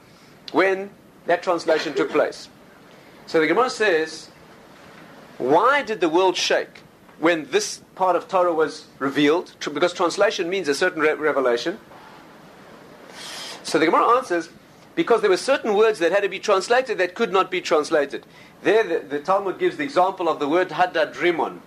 [0.52, 0.90] when
[1.26, 2.48] that translation took place.
[3.26, 4.28] So the Gemara says,
[5.38, 6.80] why did the world shake
[7.18, 9.54] when this part of Torah was revealed?
[9.60, 11.78] Because translation means a certain re- revelation.
[13.62, 14.50] So the Gemara answers,
[14.96, 18.26] because there were certain words that had to be translated that could not be translated.
[18.62, 21.60] There, the, the Talmud gives the example of the word Hadadrimon.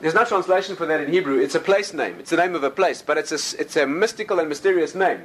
[0.00, 1.38] There's no translation for that in Hebrew.
[1.38, 2.16] It's a place name.
[2.18, 5.20] It's the name of a place, but it's a, it's a mystical and mysterious name.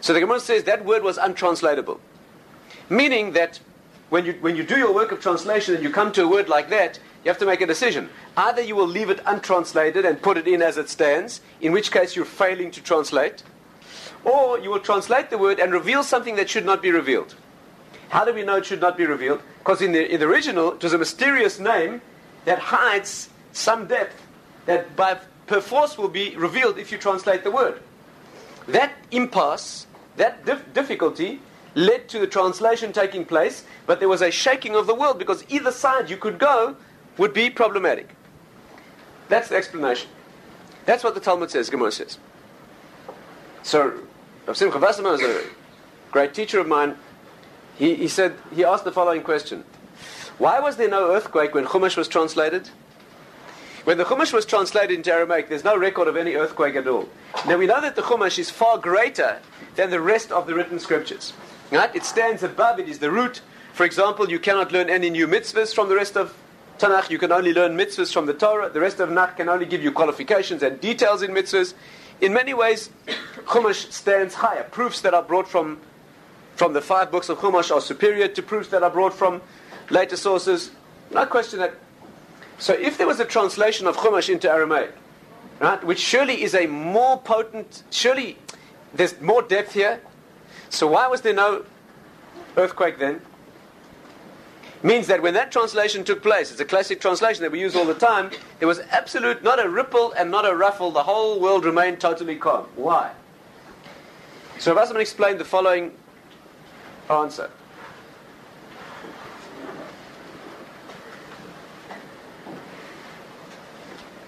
[0.00, 2.00] So the Gemara says that word was untranslatable.
[2.90, 3.60] Meaning that
[4.10, 6.48] when you, when you do your work of translation and you come to a word
[6.48, 8.10] like that, you have to make a decision.
[8.36, 11.92] Either you will leave it untranslated and put it in as it stands, in which
[11.92, 13.44] case you're failing to translate,
[14.24, 17.34] or you will translate the word and reveal something that should not be revealed.
[18.08, 19.40] How do we know it should not be revealed?
[19.58, 22.02] Because in the, in the original, it was a mysterious name
[22.44, 24.20] that hides some depth
[24.66, 27.80] that by perforce will be revealed if you translate the word.
[28.68, 31.40] That impasse, that dif- difficulty,
[31.74, 35.44] led to the translation taking place, but there was a shaking of the world because
[35.48, 36.76] either side you could go
[37.18, 38.14] would be problematic.
[39.28, 40.08] That's the explanation.
[40.84, 42.18] That's what the Talmud says, Gemara says.
[43.62, 44.00] So,
[44.46, 45.44] Rav Simcha Wasserman was a
[46.10, 46.96] great teacher of mine.
[47.76, 49.64] He, he said, he asked the following question.
[50.38, 52.68] Why was there no earthquake when Chumash was translated?
[53.84, 57.08] When the Chumash was translated into Aramaic, there's no record of any earthquake at all.
[57.46, 59.40] Now we know that the Chumash is far greater
[59.76, 61.32] than the rest of the written scriptures.
[61.70, 61.94] Right?
[61.94, 63.40] It stands above, it is the root.
[63.72, 66.36] For example, you cannot learn any new mitzvahs from the rest of
[66.78, 67.10] Tanakh.
[67.10, 68.68] You can only learn mitzvahs from the Torah.
[68.68, 71.74] The rest of Tanakh can only give you qualifications and details in mitzvahs.
[72.22, 72.88] In many ways,
[73.46, 74.62] Chumash stands higher.
[74.62, 75.80] Proofs that are brought from,
[76.54, 79.42] from the five books of Chumash are superior to proofs that are brought from
[79.90, 80.70] later sources.
[81.10, 81.74] No question that.
[82.58, 84.94] So if there was a translation of Chumash into Aramaic,
[85.58, 88.38] right, which surely is a more potent, surely
[88.94, 90.00] there's more depth here,
[90.70, 91.64] so why was there no
[92.56, 93.20] earthquake then?
[94.82, 97.84] Means that when that translation took place, it's a classic translation that we use all
[97.84, 101.64] the time, there was absolute, not a ripple and not a ruffle, the whole world
[101.64, 102.66] remained totally calm.
[102.74, 103.12] Why?
[104.58, 105.92] So Wasserman explained the following
[107.08, 107.48] answer.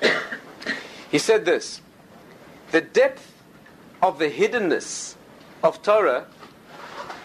[1.10, 1.80] he said this
[2.70, 3.32] The depth
[4.00, 5.16] of the hiddenness
[5.64, 6.26] of Torah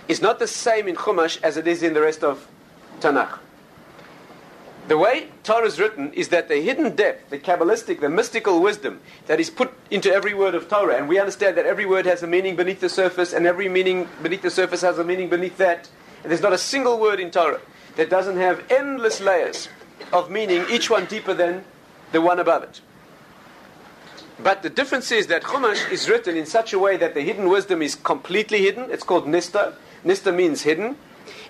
[0.07, 2.47] is not the same in Chumash as it is in the rest of
[2.99, 3.39] Tanakh.
[4.87, 9.01] The way Torah is written is that the hidden depth, the Kabbalistic, the mystical wisdom
[9.27, 12.23] that is put into every word of Torah, and we understand that every word has
[12.23, 15.57] a meaning beneath the surface, and every meaning beneath the surface has a meaning beneath
[15.57, 15.89] that.
[16.23, 17.61] And there's not a single word in Torah
[17.97, 19.69] that doesn't have endless layers
[20.11, 21.63] of meaning, each one deeper than
[22.11, 22.81] the one above it.
[24.41, 27.49] But the difference is that Chumash is written in such a way that the hidden
[27.49, 28.89] wisdom is completely hidden.
[28.89, 29.75] It's called Nista.
[30.03, 30.95] Nista means hidden.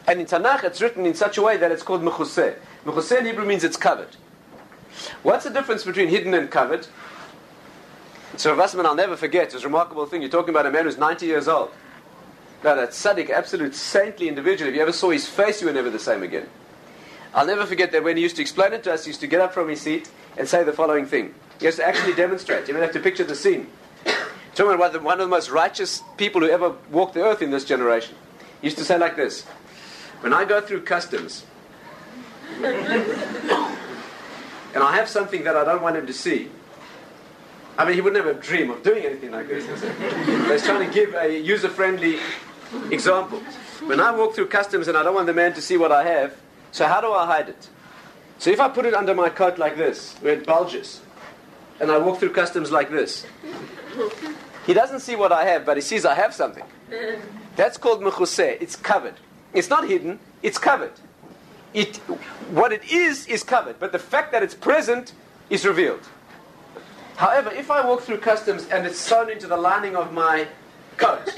[0.07, 2.55] And in Tanakh, it's written in such a way that it's called Mechuseh.
[2.85, 4.15] Mechuseh in Hebrew means it's covered.
[5.23, 6.87] What's the difference between hidden and covered?
[8.37, 10.21] So Wasserman, I'll never forget, a remarkable thing.
[10.21, 11.71] You're talking about a man who's 90 years old.
[12.63, 14.69] Now, that tzaddik, absolute saintly individual.
[14.69, 16.47] If you ever saw his face, you were never the same again.
[17.33, 19.27] I'll never forget that when he used to explain it to us, he used to
[19.27, 21.33] get up from his seat and say the following thing.
[21.59, 22.67] He has to actually demonstrate.
[22.67, 23.67] You don't have to picture the scene.
[24.55, 27.63] Talking about one of the most righteous people who ever walked the earth in this
[27.63, 28.15] generation.
[28.61, 29.45] He used to say like this
[30.21, 31.45] When I go through customs,
[32.61, 32.73] and
[34.83, 36.49] I have something that I don't want him to see,
[37.77, 39.65] I mean, he would never dream of doing anything like this.
[39.65, 42.19] But he's trying to give a user friendly
[42.91, 43.39] example.
[43.85, 46.03] When I walk through customs and I don't want the man to see what I
[46.03, 46.35] have,
[46.71, 47.69] so how do I hide it?
[48.37, 51.01] So if I put it under my coat like this, where it bulges,
[51.79, 53.25] and I walk through customs like this,
[54.65, 56.65] he doesn't see what I have, but he sees I have something.
[57.55, 58.57] That's called mechuseh.
[58.61, 59.15] It's covered.
[59.53, 60.19] It's not hidden.
[60.41, 60.93] It's covered.
[61.73, 61.97] It,
[62.51, 65.13] what it is is covered, but the fact that it's present
[65.49, 66.07] is revealed.
[67.17, 70.47] However, if I walk through customs and it's sewn into the lining of my
[70.97, 71.35] coat,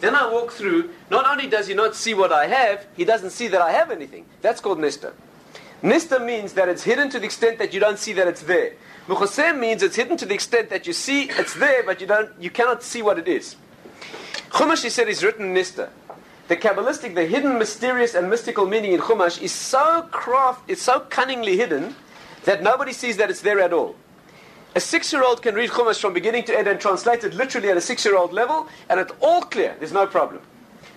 [0.00, 0.90] then I walk through.
[1.10, 3.90] Not only does he not see what I have, he doesn't see that I have
[3.90, 4.26] anything.
[4.40, 5.12] That's called nista.
[5.82, 8.74] Nista means that it's hidden to the extent that you don't see that it's there.
[9.08, 12.30] Mechuseh means it's hidden to the extent that you see it's there, but you don't,
[12.40, 13.56] you cannot see what it is.
[14.50, 15.88] Chumash, he said, is written Nista.
[16.50, 20.98] The Kabbalistic, the hidden, mysterious, and mystical meaning in Chumash is so craft, it's so
[20.98, 21.94] cunningly hidden
[22.42, 23.94] that nobody sees that it's there at all.
[24.74, 27.80] A six-year-old can read Chumash from beginning to end and translate it literally at a
[27.80, 29.76] six-year-old level, and it's all clear.
[29.78, 30.42] There's no problem.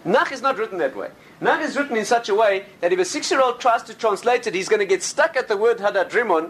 [0.04, 1.12] Nach is not written that way.
[1.40, 4.56] Nach is written in such a way that if a six-year-old tries to translate it,
[4.56, 6.50] he's going to get stuck at the word hadadrimon,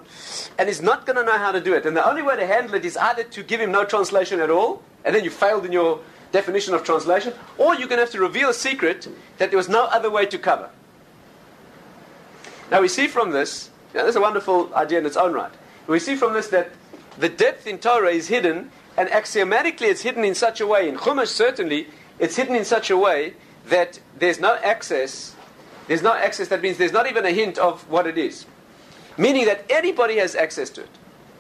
[0.58, 1.86] and he's not going to know how to do it.
[1.86, 4.50] And the only way to handle it is either to give him no translation at
[4.50, 6.00] all, and then you failed in your
[6.34, 9.70] definition of translation, or you're going to have to reveal a secret that there was
[9.70, 10.70] no other way to cover.
[12.70, 15.32] Now we see from this, you know, this is a wonderful idea in its own
[15.32, 15.52] right.
[15.88, 16.72] We see from this that
[17.18, 20.98] the depth in Torah is hidden, and axiomatically it's hidden in such a way, in
[20.98, 21.88] Chumash certainly,
[22.20, 23.36] it's hidden in such a way
[23.68, 25.36] that there's no access.
[25.88, 28.46] There's no access, that means there's not even a hint of what it is.
[29.18, 30.90] Meaning that anybody has access to it.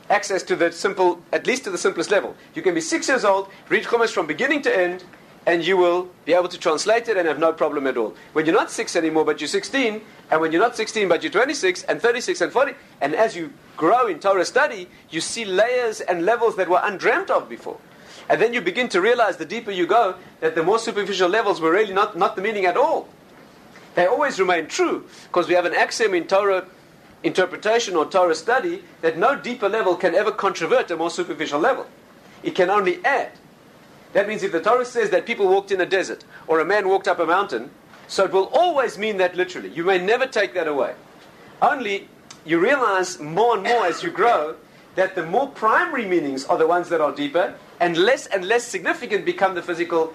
[0.09, 2.35] Access to the simple, at least to the simplest level.
[2.53, 5.03] You can be six years old, read Chumash from beginning to end,
[5.45, 8.13] and you will be able to translate it and have no problem at all.
[8.33, 10.01] When you're not six anymore, but you're 16,
[10.31, 13.53] and when you're not 16, but you're 26, and 36, and 40, and as you
[13.75, 17.79] grow in Torah study, you see layers and levels that were undreamt of before.
[18.29, 21.59] And then you begin to realize the deeper you go that the more superficial levels
[21.59, 23.09] were really not, not the meaning at all.
[23.95, 26.65] They always remain true because we have an axiom in Torah
[27.23, 31.87] interpretation or Torah study that no deeper level can ever controvert a more superficial level.
[32.43, 33.31] It can only add.
[34.13, 36.87] That means if the Torah says that people walked in a desert or a man
[36.87, 37.71] walked up a mountain,
[38.07, 39.69] so it will always mean that literally.
[39.69, 40.93] You may never take that away.
[41.61, 42.09] Only
[42.45, 44.55] you realize more and more as you grow
[44.95, 48.63] that the more primary meanings are the ones that are deeper, and less and less
[48.63, 50.13] significant become the physical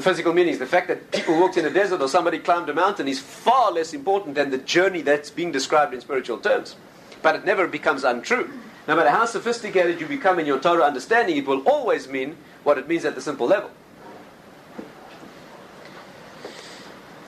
[0.00, 0.58] the physical meanings.
[0.58, 3.70] The fact that people walked in a desert or somebody climbed a mountain is far
[3.70, 6.76] less important than the journey that's being described in spiritual terms.
[7.22, 8.50] But it never becomes untrue.
[8.88, 12.78] No matter how sophisticated you become in your Torah understanding, it will always mean what
[12.78, 13.70] it means at the simple level.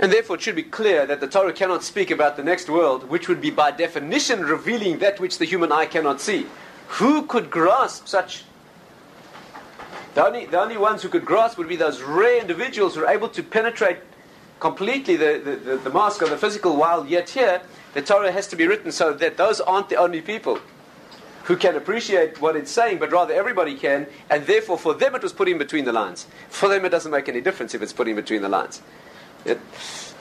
[0.01, 3.09] And therefore, it should be clear that the Torah cannot speak about the next world,
[3.09, 6.47] which would be by definition revealing that which the human eye cannot see.
[6.89, 8.45] Who could grasp such?
[10.15, 13.11] The only, the only ones who could grasp would be those rare individuals who are
[13.11, 13.99] able to penetrate
[14.61, 17.63] completely the, the, the, the mask of the physical, while yet here,
[17.95, 20.61] the Torah has to be written so that those aren't the only people
[21.45, 25.23] who can appreciate what it's saying, but rather everybody can, and therefore for them it
[25.23, 26.27] was put in between the lines.
[26.49, 28.81] For them it doesn't make any difference if it's put in between the lines.
[29.45, 29.59] It,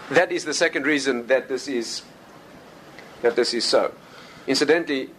[0.10, 2.02] that is the second reason that this is
[3.22, 3.94] that this is so.
[4.48, 5.12] Incidentally,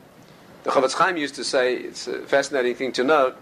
[0.64, 3.36] the Chofetz Chaim used to say it's a fascinating thing to note.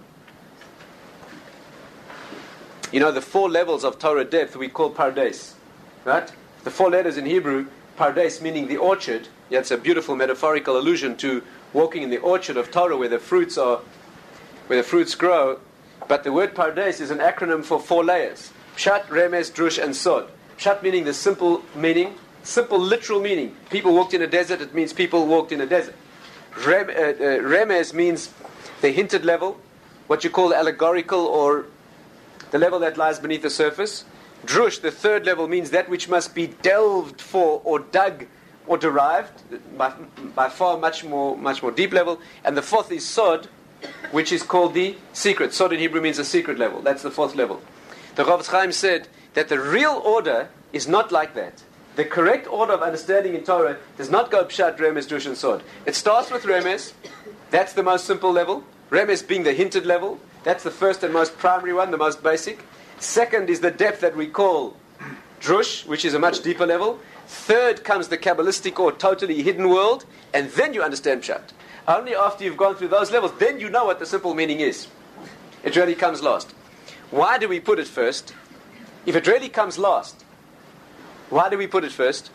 [2.93, 5.55] You know, the four levels of Torah depth we call pardes,
[6.05, 6.31] right?
[6.65, 7.67] The four letters in Hebrew,
[7.97, 9.29] pardes meaning the orchard.
[9.49, 13.21] Yeah, it's a beautiful metaphorical allusion to walking in the orchard of Torah where the
[13.21, 13.81] fruits are,
[14.67, 15.61] where the fruits grow.
[16.09, 20.29] But the word pardes is an acronym for four layers: Pshat, Remes, Drush, and Sod.
[20.59, 23.55] Pshat meaning the simple meaning, simple literal meaning.
[23.71, 25.95] People walked in a desert, it means people walked in a desert.
[26.67, 28.35] Rem, uh, uh, remes means
[28.81, 29.61] the hinted level,
[30.09, 31.67] what you call allegorical or
[32.51, 34.05] the level that lies beneath the surface.
[34.45, 38.27] Drush, the third level, means that which must be delved for or dug
[38.67, 39.43] or derived
[39.77, 39.93] by,
[40.35, 42.21] by far much more, much more deep level.
[42.45, 43.49] And the fourth is Sod,
[44.13, 45.53] which is called the secret.
[45.53, 46.81] Sod in Hebrew means a secret level.
[46.81, 47.61] That's the fourth level.
[48.15, 51.63] The Chofetz Chaim said that the real order is not like that.
[51.97, 55.63] The correct order of understanding in Torah does not go pshat, remes, drush, and sod.
[55.87, 56.93] It starts with remes.
[57.51, 58.65] That's the most simple level.
[58.91, 60.21] Remes being the hinted level.
[60.43, 62.65] That's the first and most primary one, the most basic.
[62.99, 64.77] Second is the depth that we call
[65.41, 66.99] drush, which is a much deeper level.
[67.27, 71.43] Third comes the Kabbalistic or totally hidden world, and then you understand pshat.
[71.87, 74.89] Only after you've gone through those levels, then you know what the simple meaning is.
[75.63, 76.53] It really comes last.
[77.11, 78.35] Why do we put it first?
[79.07, 80.25] If it really comes last,
[81.31, 82.31] why do we put it first?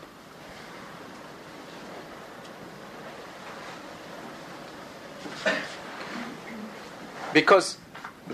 [7.32, 7.76] Because,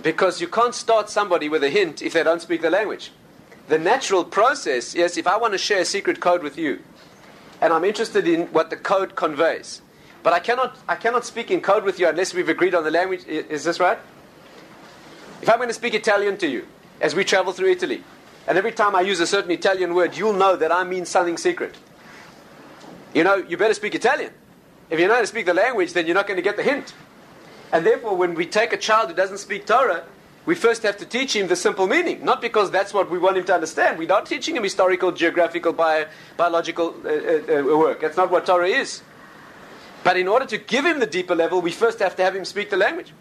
[0.01, 3.12] because you can't start somebody with a hint if they don't speak the language.
[3.68, 6.80] The natural process, yes, if I want to share a secret code with you,
[7.61, 9.82] and I'm interested in what the code conveys,
[10.22, 12.90] but I cannot, I cannot speak in code with you unless we've agreed on the
[12.90, 13.24] language.
[13.26, 13.99] Is this right?
[15.40, 16.66] If I'm going to speak Italian to you
[17.01, 18.03] as we travel through Italy,
[18.47, 21.36] and every time I use a certain Italian word, you'll know that I mean something
[21.36, 21.76] secret.
[23.14, 24.32] You know, you better speak Italian.
[24.90, 26.62] If you know how to speak the language, then you're not going to get the
[26.62, 26.95] hint.
[27.72, 30.04] And therefore, when we take a child who doesn't speak Torah,
[30.44, 32.24] we first have to teach him the simple meaning.
[32.24, 33.98] Not because that's what we want him to understand.
[33.98, 36.06] We're not teaching him historical, geographical, bio,
[36.36, 38.00] biological uh, uh, uh, work.
[38.00, 39.02] That's not what Torah is.
[40.04, 42.44] But in order to give him the deeper level, we first have to have him
[42.44, 43.12] speak the language.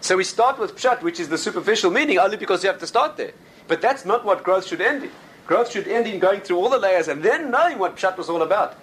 [0.00, 2.86] So we start with pshat, which is the superficial meaning, only because you have to
[2.86, 3.32] start there.
[3.68, 5.10] But that's not what growth should end in.
[5.46, 8.28] Growth should end in going through all the layers and then knowing what Pshat was
[8.28, 8.76] all about.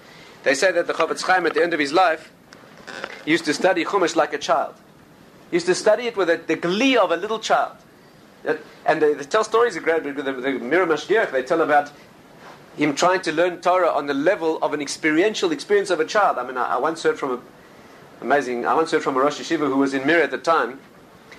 [0.44, 2.32] They say that the Chofetz Chaim at the end of his life
[3.26, 4.76] used to study Chumash like a child.
[5.52, 7.78] Used to study it with a, the glee of a little child.
[8.48, 11.92] Uh, and they, they tell stories the, the, the Mir Mashgiach, they tell about
[12.78, 16.38] him trying to learn Torah on the level of an experiential experience of a child.
[16.38, 17.40] I mean, I, I once heard from a
[18.22, 20.80] amazing, I once heard from a Rosh Yeshiva who was in Mir at the time,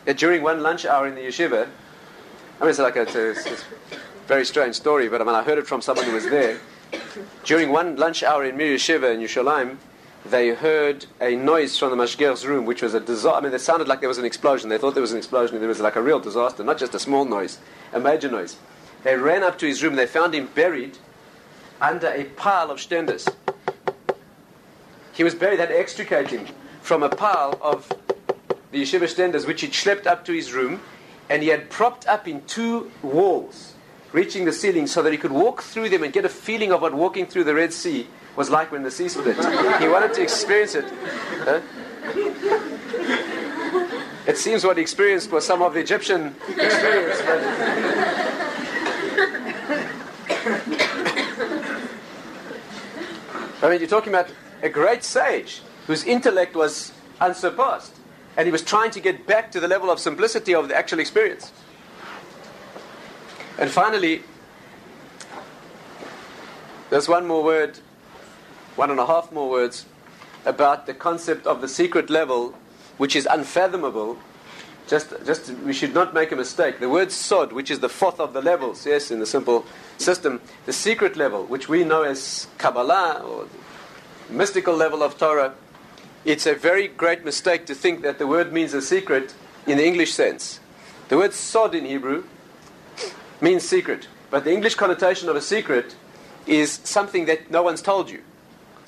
[0.04, 1.68] that during one lunch hour in the yeshiva,
[2.58, 3.96] I mean, it's like a, it's a, it's a
[4.26, 6.58] very strange story, but I mean, I heard it from someone who was there.
[7.44, 9.76] During one lunch hour in Mir Yeshiva in Yerushalayim,
[10.24, 13.36] they heard a noise from the mashgiach's room, which was a disaster.
[13.36, 14.68] I mean, it sounded like there was an explosion.
[14.68, 15.58] They thought there was an explosion.
[15.58, 17.58] There was like a real disaster, not just a small noise,
[17.92, 18.56] a major noise.
[19.02, 19.96] They ran up to his room.
[19.96, 20.98] They found him buried
[21.80, 23.26] under a pile of stenders.
[25.12, 25.56] He was buried.
[25.56, 26.46] They had to extricate him
[26.82, 27.90] from a pile of
[28.70, 30.80] the yeshiva stenders, which he'd schlepped up to his room
[31.30, 33.74] and he had propped up in two walls,
[34.12, 36.82] reaching the ceiling, so that he could walk through them and get a feeling of
[36.82, 38.08] what walking through the Red Sea
[38.40, 39.36] was like when the sea split.
[39.82, 40.86] he wanted to experience it.
[41.44, 41.60] Huh?
[44.26, 47.20] It seems what he experienced was some of the Egyptian experience.
[53.62, 54.30] I mean, you're talking about
[54.62, 57.94] a great sage whose intellect was unsurpassed
[58.38, 60.98] and he was trying to get back to the level of simplicity of the actual
[60.98, 61.52] experience.
[63.58, 64.22] And finally,
[66.88, 67.80] there's one more word,
[68.80, 69.84] one and a half more words.
[70.46, 72.54] about the concept of the secret level,
[72.96, 74.18] which is unfathomable,
[74.88, 76.80] just, just we should not make a mistake.
[76.80, 79.64] The word sod, which is the fourth of the levels, yes, in the simple
[79.98, 83.48] system, the secret level, which we know as Kabbalah or
[84.30, 85.52] mystical level of Torah,
[86.24, 89.34] it's a very great mistake to think that the word means a secret
[89.66, 90.58] in the English sense.
[91.08, 92.24] The word sod in Hebrew
[93.40, 95.94] means secret, but the English connotation of a secret
[96.46, 98.22] is something that no one's told you,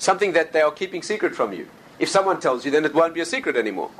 [0.03, 1.67] something that they are keeping secret from you.
[1.99, 3.91] If someone tells you, then it won't be a secret anymore.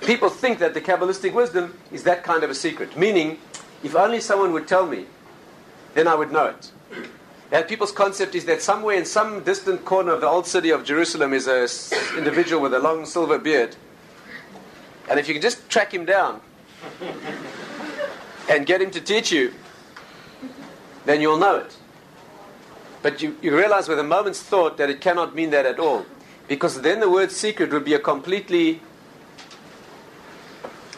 [0.00, 3.38] People think that the Kabbalistic wisdom is that kind of a secret, meaning,
[3.82, 5.06] if only someone would tell me,
[5.94, 6.72] then I would know it.
[7.50, 10.84] That people's concept is that somewhere in some distant corner of the old city of
[10.84, 11.68] Jerusalem is an
[12.18, 13.76] individual with a long silver beard.
[15.08, 16.40] And if you can just track him down
[18.50, 19.54] and get him to teach you,
[21.04, 21.76] then you'll know it.
[23.06, 26.04] But you, you realize with a moment's thought that it cannot mean that at all.
[26.48, 28.80] Because then the word secret would be a completely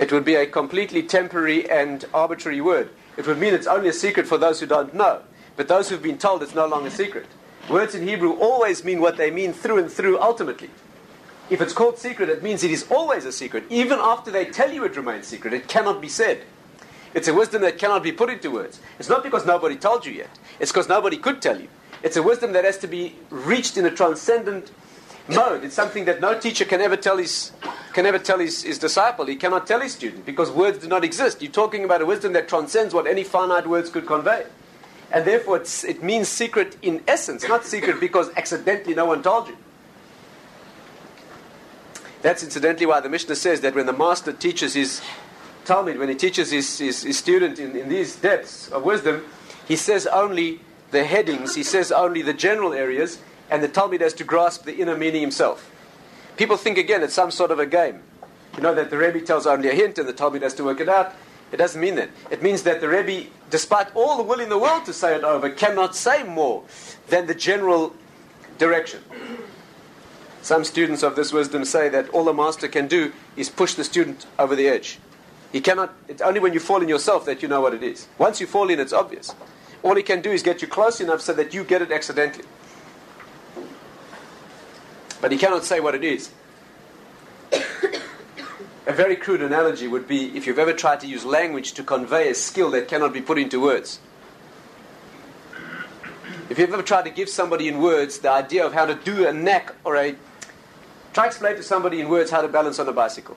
[0.01, 2.89] it would be a completely temporary and arbitrary word.
[3.19, 5.21] It would mean it's only a secret for those who don't know.
[5.55, 7.27] But those who've been told it's no longer secret.
[7.69, 10.71] Words in Hebrew always mean what they mean through and through ultimately.
[11.51, 13.65] If it's called secret, it means it is always a secret.
[13.69, 16.41] Even after they tell you it remains secret, it cannot be said.
[17.13, 18.81] It's a wisdom that cannot be put into words.
[18.99, 21.69] It's not because nobody told you yet, it's because nobody could tell you.
[22.03, 24.71] It's a wisdom that has to be reached in a transcendent
[25.29, 25.65] mode.
[25.65, 27.53] It's something that no teacher can ever tell his
[27.93, 29.27] can ever tell his, his disciple.
[29.27, 31.43] He cannot tell his student because words do not exist.
[31.43, 34.47] You're talking about a wisdom that transcends what any finite words could convey.
[35.11, 39.57] And therefore, it means secret in essence, not secret because accidentally no one told you.
[42.21, 45.01] That's incidentally why the Mishnah says that when the master teaches his
[45.65, 49.25] Talmud, when he teaches his, his, his student in, in these depths of wisdom,
[49.67, 50.61] he says only
[50.91, 53.21] the headings, he says only the general areas,
[53.51, 55.71] and the Talmud has to grasp the inner meaning himself.
[56.37, 58.01] People think again it's some sort of a game.
[58.57, 60.81] You know that the Rebbe tells only a hint and the Talmud has to work
[60.81, 61.15] it out.
[61.51, 62.11] It doesn't mean that.
[62.31, 65.25] It means that the Rebbe, despite all the will in the world to say it
[65.25, 66.65] over, cannot say more
[67.09, 67.95] than the general
[68.59, 69.03] direction.
[70.43, 73.85] Some students of this wisdom say that all a master can do is push the
[73.85, 74.99] student over the edge.
[75.53, 78.07] He cannot, it's only when you fall in yourself that you know what it is.
[78.19, 79.35] Once you fall in, it's obvious.
[79.83, 82.45] All he can do is get you close enough so that you get it accidentally.
[85.21, 86.31] But he cannot say what it is.
[87.53, 92.31] a very crude analogy would be if you've ever tried to use language to convey
[92.31, 94.01] a skill that cannot be put into words.
[96.49, 99.27] If you've ever tried to give somebody in words the idea of how to do
[99.27, 100.17] a knack or a.
[101.13, 103.37] Try to explain to somebody in words how to balance on a bicycle.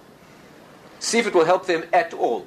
[0.99, 2.45] See if it will help them at all.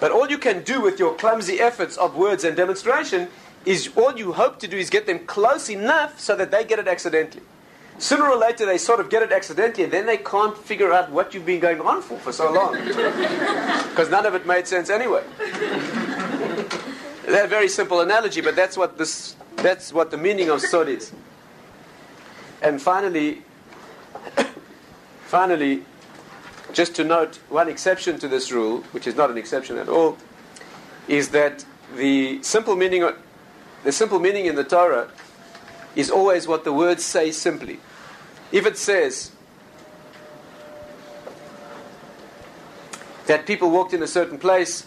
[0.00, 3.28] But all you can do with your clumsy efforts of words and demonstration
[3.66, 6.78] is all you hope to do is get them close enough so that they get
[6.78, 7.42] it accidentally.
[7.98, 11.10] Sooner or later, they sort of get it accidentally, and then they can't figure out
[11.10, 12.74] what you've been going on for for so long.
[13.90, 15.22] Because none of it made sense anyway.
[17.26, 20.88] That's a very simple analogy, but that's what, this, that's what the meaning of sod
[20.88, 21.12] is.
[22.62, 23.42] And finally,
[25.26, 25.84] finally,
[26.72, 30.18] just to note one exception to this rule, which is not an exception at all,
[31.08, 31.64] is that
[31.96, 33.08] the simple meaning
[33.82, 35.08] the simple meaning in the Torah
[35.96, 37.80] is always what the words say simply.
[38.52, 39.32] If it says
[43.26, 44.86] that people walked in a certain place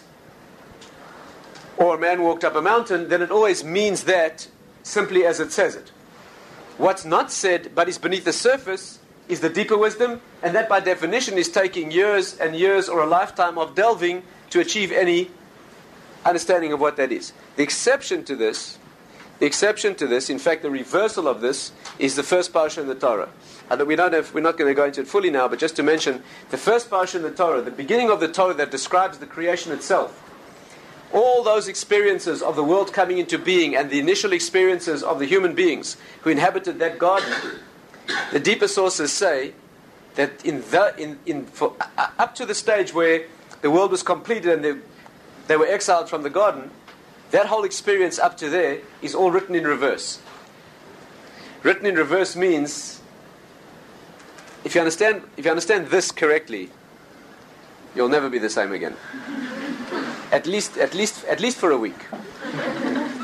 [1.76, 4.48] or a man walked up a mountain, then it always means that
[4.82, 5.90] simply as it says it.
[6.78, 10.80] What's not said but is beneath the surface is the deeper wisdom, and that by
[10.80, 15.30] definition is taking years and years or a lifetime of delving to achieve any
[16.24, 17.32] understanding of what that is.
[17.56, 18.78] The exception to this
[19.38, 22.86] the exception to this, in fact, the reversal of this, is the first parsha in
[22.86, 23.28] the Torah.
[23.68, 25.76] And we don't have, we're not going to go into it fully now, but just
[25.76, 29.18] to mention, the first parsha in the Torah, the beginning of the Torah that describes
[29.18, 30.20] the creation itself,
[31.12, 35.26] all those experiences of the world coming into being and the initial experiences of the
[35.26, 37.32] human beings who inhabited that garden,
[38.32, 39.54] the deeper sources say
[40.14, 43.26] that in the, in, in, for, up to the stage where
[43.62, 44.74] the world was completed and they,
[45.48, 46.70] they were exiled from the garden,
[47.30, 50.20] that whole experience up to there is all written in reverse.
[51.62, 53.00] Written in reverse means
[54.64, 56.70] if you understand if you understand this correctly,
[57.94, 58.96] you'll never be the same again.
[60.32, 61.98] At least at least at least for a week.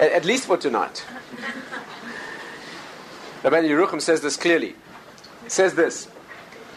[0.01, 1.05] at, at least for tonight.
[3.43, 4.75] Rabbi Yerucham says this clearly.
[5.49, 6.09] Says this.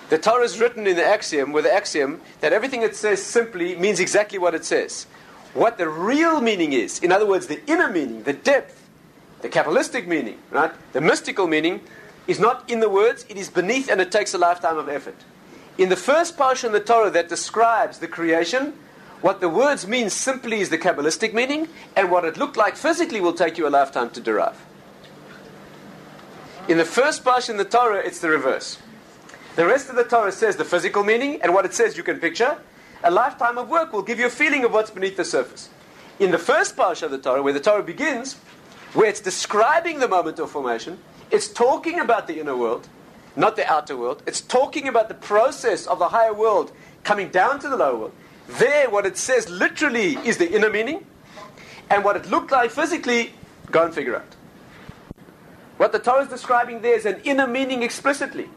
[0.10, 3.76] The Torah is written in the axiom with the axiom that everything it says simply
[3.76, 5.08] means exactly what it says
[5.54, 7.00] what the real meaning is.
[7.00, 8.88] In other words, the inner meaning, the depth,
[9.42, 10.72] the Kabbalistic meaning, right?
[10.94, 11.82] The mystical meaning
[12.28, 15.16] is not in the words, it is beneath and it takes a lifetime of effort.
[15.78, 18.74] In the first portion of the Torah that describes the creation,
[19.22, 23.22] what the words mean simply is the Kabbalistic meaning, and what it looked like physically
[23.22, 24.60] will take you a lifetime to derive.
[26.70, 28.78] In the first portion of the Torah, it's the reverse.
[29.58, 32.20] The rest of the Torah says the physical meaning, and what it says you can
[32.20, 32.58] picture.
[33.04, 35.70] A lifetime of work will give you a feeling of what's beneath the surface.
[36.20, 38.36] In the first portion of the Torah, where the Torah begins,
[38.94, 41.00] where it's describing the moment of formation,
[41.32, 42.88] it's talking about the inner world,
[43.36, 44.24] not the outer world.
[44.26, 46.72] It's talking about the process of the higher world
[47.04, 48.14] coming down to the lower world.
[48.48, 51.06] There, what it says literally is the inner meaning,
[51.90, 53.34] and what it looked like physically,
[53.70, 54.36] go and figure out.
[55.78, 58.50] What the Torah is describing there is an inner meaning explicitly.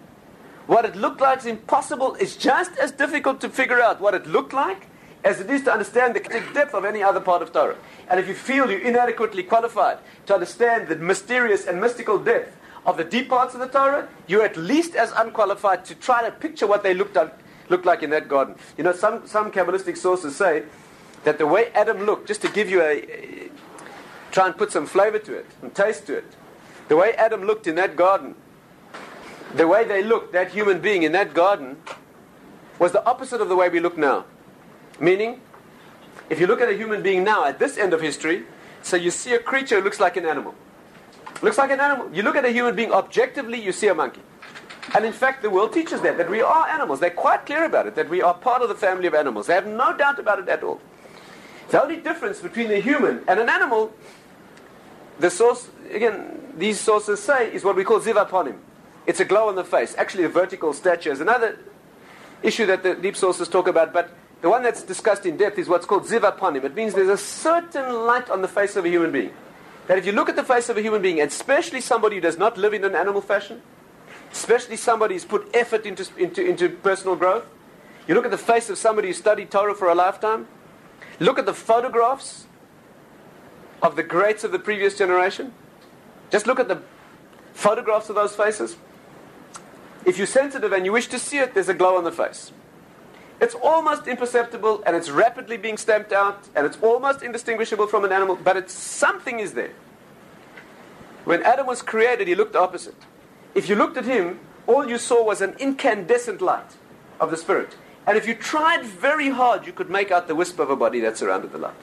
[0.66, 2.16] What it looked like is impossible.
[2.20, 4.88] It's just as difficult to figure out what it looked like
[5.24, 7.76] as it is to understand the depth of any other part of Torah.
[8.08, 12.96] And if you feel you're inadequately qualified to understand the mysterious and mystical depth of
[12.96, 16.66] the deep parts of the Torah, you're at least as unqualified to try to picture
[16.66, 17.34] what they looked, like,
[17.68, 18.54] looked like in that garden.
[18.76, 20.64] You know, some, some Kabbalistic sources say
[21.24, 23.50] that the way Adam looked, just to give you a, a
[24.30, 26.36] try and put some flavor to it and taste to it,
[26.88, 28.34] the way Adam looked in that garden,
[29.54, 31.76] the way they looked, that human being in that garden,
[32.78, 34.24] was the opposite of the way we look now.
[35.00, 35.40] Meaning,
[36.28, 38.44] if you look at a human being now at this end of history,
[38.82, 40.54] so you see a creature who looks like an animal.
[41.42, 42.12] Looks like an animal.
[42.14, 44.22] You look at a human being objectively, you see a monkey.
[44.94, 47.00] And in fact, the world teaches that, that we are animals.
[47.00, 49.48] They're quite clear about it, that we are part of the family of animals.
[49.48, 50.80] They have no doubt about it at all.
[51.70, 53.92] The only difference between a human and an animal,
[55.18, 58.58] the source, again, these sources say, is what we call zivaponim.
[59.06, 59.94] It's a glow on the face.
[59.96, 61.58] Actually, a vertical stature is another
[62.42, 64.10] issue that the deep sources talk about, but
[64.42, 66.64] the one that's discussed in depth is what's called zivaponim.
[66.64, 69.32] It means there's a certain light on the face of a human being.
[69.86, 72.20] That if you look at the face of a human being, and especially somebody who
[72.20, 73.62] does not live in an animal fashion,
[74.32, 77.46] especially somebody who's put effort into, into, into personal growth,
[78.08, 80.48] you look at the face of somebody who studied Torah for a lifetime,
[81.20, 82.45] look at the photographs
[83.82, 85.52] of the greats of the previous generation,
[86.30, 86.82] just look at the
[87.52, 88.76] photographs of those faces.
[90.04, 92.52] If you're sensitive and you wish to see it, there's a glow on the face.
[93.40, 98.12] It's almost imperceptible and it's rapidly being stamped out and it's almost indistinguishable from an
[98.12, 99.72] animal, but it's, something is there.
[101.24, 102.94] When Adam was created, he looked opposite.
[103.54, 106.76] If you looked at him, all you saw was an incandescent light
[107.20, 107.74] of the Spirit.
[108.06, 111.00] And if you tried very hard, you could make out the wisp of a body
[111.00, 111.74] that surrounded the light.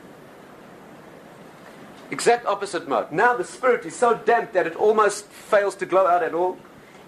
[2.11, 3.11] Exact opposite mode.
[3.11, 6.57] Now the Spirit is so damp that it almost fails to glow out at all.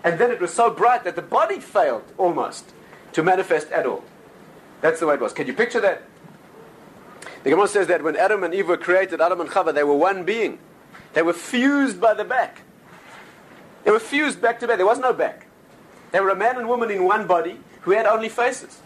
[0.04, 2.74] And then it was so bright that the body failed almost
[3.14, 4.04] to manifest at all.
[4.82, 5.34] That's the way it was.
[5.34, 6.04] Can you picture that?
[7.44, 9.96] The Gemara says that when Adam and Eve were created, Adam and Chava, they were
[9.96, 10.60] one being.
[11.14, 12.62] They were fused by the back.
[13.84, 14.78] They were fused back to back.
[14.78, 15.46] There was no back.
[16.12, 18.82] They were a man and woman in one body who had only faces.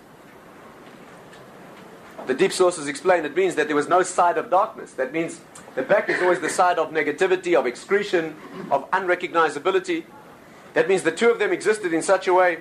[2.28, 4.92] The deep sources explain it means that there was no side of darkness.
[4.92, 5.42] That means
[5.76, 8.36] the back is always the side of negativity, of excretion,
[8.72, 10.04] of unrecognizability.
[10.74, 12.60] That means the two of them existed in such a way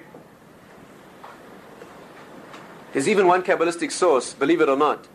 [2.92, 5.06] there's even one Kabbalistic source, believe it or not,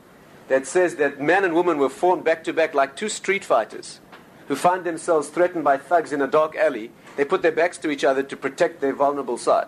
[0.47, 3.99] that says that man and woman were formed back to back like two street fighters
[4.47, 6.91] who find themselves threatened by thugs in a dark alley.
[7.15, 9.67] They put their backs to each other to protect their vulnerable side.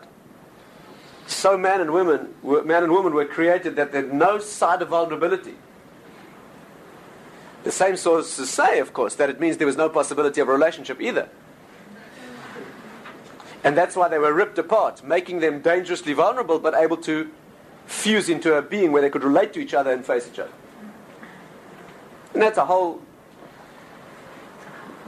[1.25, 5.55] So man and woman, man and woman were created that there's no side of vulnerability.
[7.65, 10.51] The same sources say, of course, that it means there was no possibility of a
[10.51, 11.27] relationship either.
[13.63, 17.31] And that's why they were ripped apart, making them dangerously vulnerable but able to
[17.87, 20.51] fuse into a being where they could relate to each other and face each other.
[22.33, 23.01] And that's a whole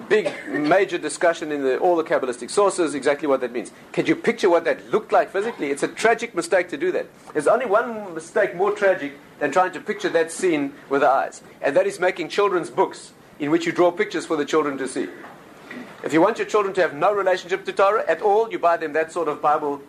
[0.10, 3.72] big, major discussion in the, all the Kabbalistic sources, exactly what that means.
[3.91, 5.70] Can you picture what that looked like physically?
[5.72, 7.08] It's a tragic mistake to do that.
[7.34, 11.41] There's only one mistake more tragic than trying to picture that scene with the eyes,
[11.62, 14.88] and that is making children's books in which you draw pictures for the children to
[14.88, 15.08] see.
[16.03, 18.78] If you want your children to have no relationship to Torah at all, you buy
[18.78, 19.82] them that sort of Bible,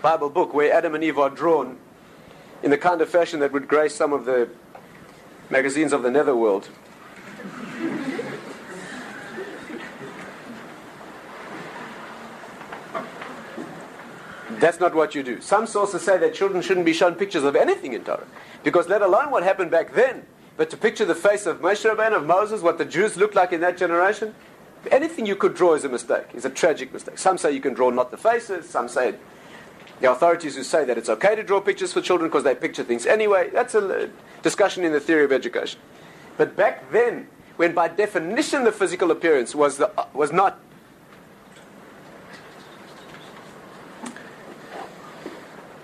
[0.00, 1.78] Bible book where Adam and Eve are drawn
[2.62, 4.48] in the kind of fashion that would grace some of the
[5.50, 6.68] magazines of the netherworld.
[14.62, 15.40] That's not what you do.
[15.40, 18.28] Some sources say that children shouldn't be shown pictures of anything in Torah.
[18.62, 20.24] Because let alone what happened back then,
[20.56, 23.52] but to picture the face of Moshe Rabbeinu, of Moses, what the Jews looked like
[23.52, 24.36] in that generation,
[24.92, 27.18] anything you could draw is a mistake, is a tragic mistake.
[27.18, 29.16] Some say you can draw not the faces, some say
[30.00, 32.84] the authorities who say that it's okay to draw pictures for children because they picture
[32.84, 34.10] things anyway, that's a
[34.42, 35.80] discussion in the theory of education.
[36.36, 40.60] But back then, when by definition the physical appearance was, the, was not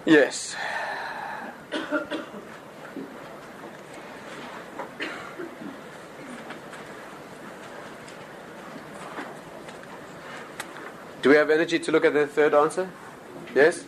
[0.09, 0.56] Yes.
[11.20, 12.88] Do we have energy to look at the third answer?
[13.54, 13.84] Yes?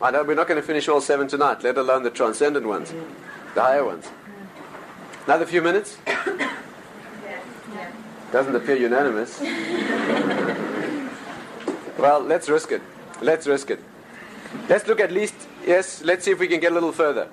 [0.00, 2.94] I know we're not going to finish all seven tonight, let alone the transcendent ones,
[3.54, 4.08] the higher ones.
[5.26, 5.98] Another few minutes?
[8.32, 9.38] Doesn't appear unanimous.
[11.98, 12.80] well, let's risk it.
[13.20, 13.80] Let's risk it.
[14.68, 17.28] Let's look at least, yes, let's see if we can get a little further.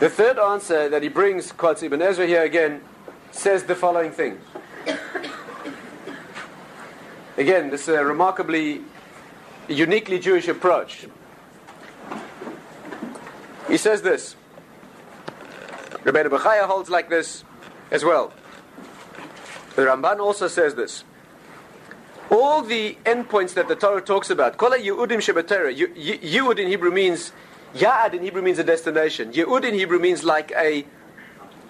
[0.00, 2.80] The third answer that he brings, quotes Ibn Ezra here again,
[3.30, 4.40] says the following thing.
[7.36, 8.82] Again, this is a remarkably,
[9.68, 11.06] uniquely Jewish approach.
[13.68, 14.36] He says this.
[16.04, 17.44] Rebbeinu Bechaya holds like this
[17.90, 18.32] as well.
[19.76, 21.04] The Ramban also says this.
[22.32, 27.30] All the endpoints that the Torah talks about, Kola Yehudim Shebatera, Yehud in Hebrew means,
[27.74, 29.34] Ya'ad in Hebrew means a destination.
[29.34, 30.86] Yehud in Hebrew means like a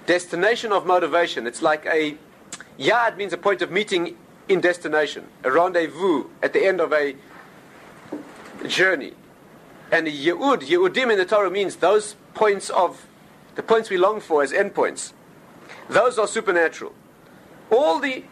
[0.07, 1.49] destination of motivation.
[1.49, 2.17] It's like a,
[2.79, 4.17] Ya'ad means a point of meeting
[4.49, 7.17] in destination, a rendezvous at the end of a
[8.69, 9.15] journey.
[9.91, 13.05] And Yehud, Yehudim in the Torah means those points of,
[13.57, 15.13] the points we long for as endpoints.
[15.89, 16.93] Those are supernatural.
[17.69, 18.23] All the,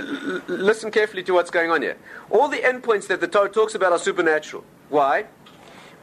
[0.00, 1.96] listen carefully to what's going on here.
[2.30, 4.64] All the endpoints that the Torah talks about are supernatural.
[4.88, 5.26] Why?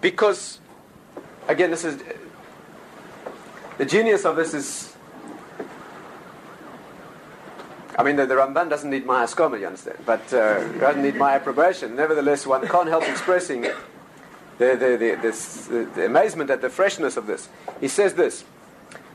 [0.02, 0.60] Because,
[1.48, 2.02] again, this is,
[3.78, 4.94] the genius of this is
[7.98, 11.16] I mean, the, the Ramban doesn't need my haskama, you understand, but uh, doesn't need
[11.16, 11.96] my approbation.
[11.96, 13.76] Nevertheless, one can't help expressing the,
[14.58, 17.50] the, the, this, the, the amazement at the freshness of this.
[17.80, 18.46] He says this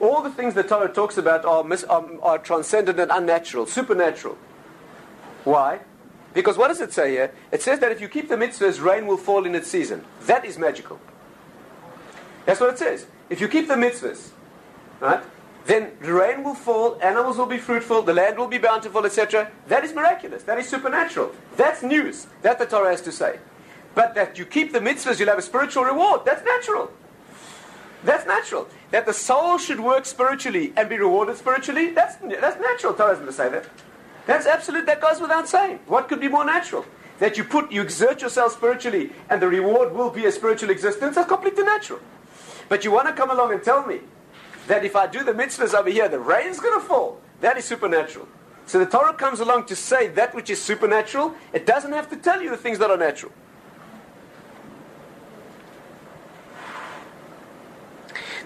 [0.01, 4.39] all the things the Torah talks about are, mis- are, are, transcendent and unnatural, supernatural.
[5.49, 5.81] Why?
[6.35, 7.33] Because what does it say here?
[7.51, 10.05] It says that if you keep the mitzvahs, rain will fall in its season.
[10.27, 11.01] That is magical.
[12.45, 13.07] That's what it says.
[13.31, 14.29] If you keep the mitzvahs,
[15.01, 15.25] right?
[15.65, 19.51] then the rain will fall, animals will be fruitful, the land will be bountiful, etc.
[19.69, 20.43] That is miraculous.
[20.43, 21.33] That is supernatural.
[21.57, 22.27] That's news.
[22.43, 23.39] That the Torah has to say.
[23.95, 26.27] But that you keep the mitzvahs, you'll have a spiritual reward.
[26.27, 26.91] That's natural.
[28.05, 28.69] That's natural.
[28.91, 32.93] That the soul should work spiritually and be rewarded spiritually, that's, that's natural.
[32.93, 33.67] Torah doesn't say that.
[34.29, 34.85] That's absolute.
[34.85, 35.81] That goes without saying.
[35.87, 36.85] What could be more natural?
[37.19, 41.15] That you put, you exert yourself spiritually, and the reward will be a spiritual existence.
[41.15, 41.99] That's completely natural.
[42.69, 44.01] But you want to come along and tell me
[44.67, 47.23] that if I do the mitzvahs over here, the rain's going to fall.
[47.41, 48.29] That is supernatural.
[48.67, 51.35] So the Torah comes along to say that which is supernatural.
[51.55, 53.33] It doesn't have to tell you the things that are natural.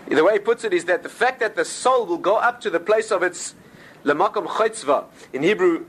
[0.07, 2.61] The way he puts it is that the fact that the soul will go up
[2.61, 3.57] to the place of its
[4.05, 5.86] lemakom chaytzva, in Hebrew,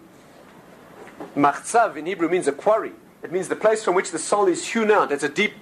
[1.35, 2.91] machzav in Hebrew means a quarry.
[3.21, 5.11] It means the place from which the soul is hewn out.
[5.11, 5.53] It's a deep,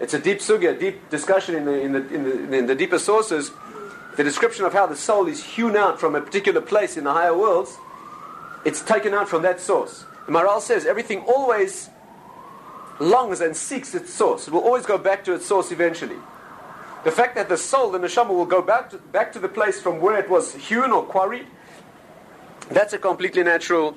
[0.00, 2.98] it's a deep sugya, deep discussion in the, in the, in the, in the deeper
[2.98, 3.52] sources
[4.16, 7.12] the description of how the soul is hewn out from a particular place in the
[7.12, 7.76] higher worlds,
[8.64, 10.04] it's taken out from that source.
[10.26, 11.90] The Maharal says everything always
[12.98, 14.48] longs and seeks its source.
[14.48, 16.16] It will always go back to its source eventually.
[17.04, 19.80] The fact that the soul, the neshama, will go back to, back to the place
[19.80, 21.46] from where it was hewn or quarried,
[22.70, 23.96] that's a completely natural,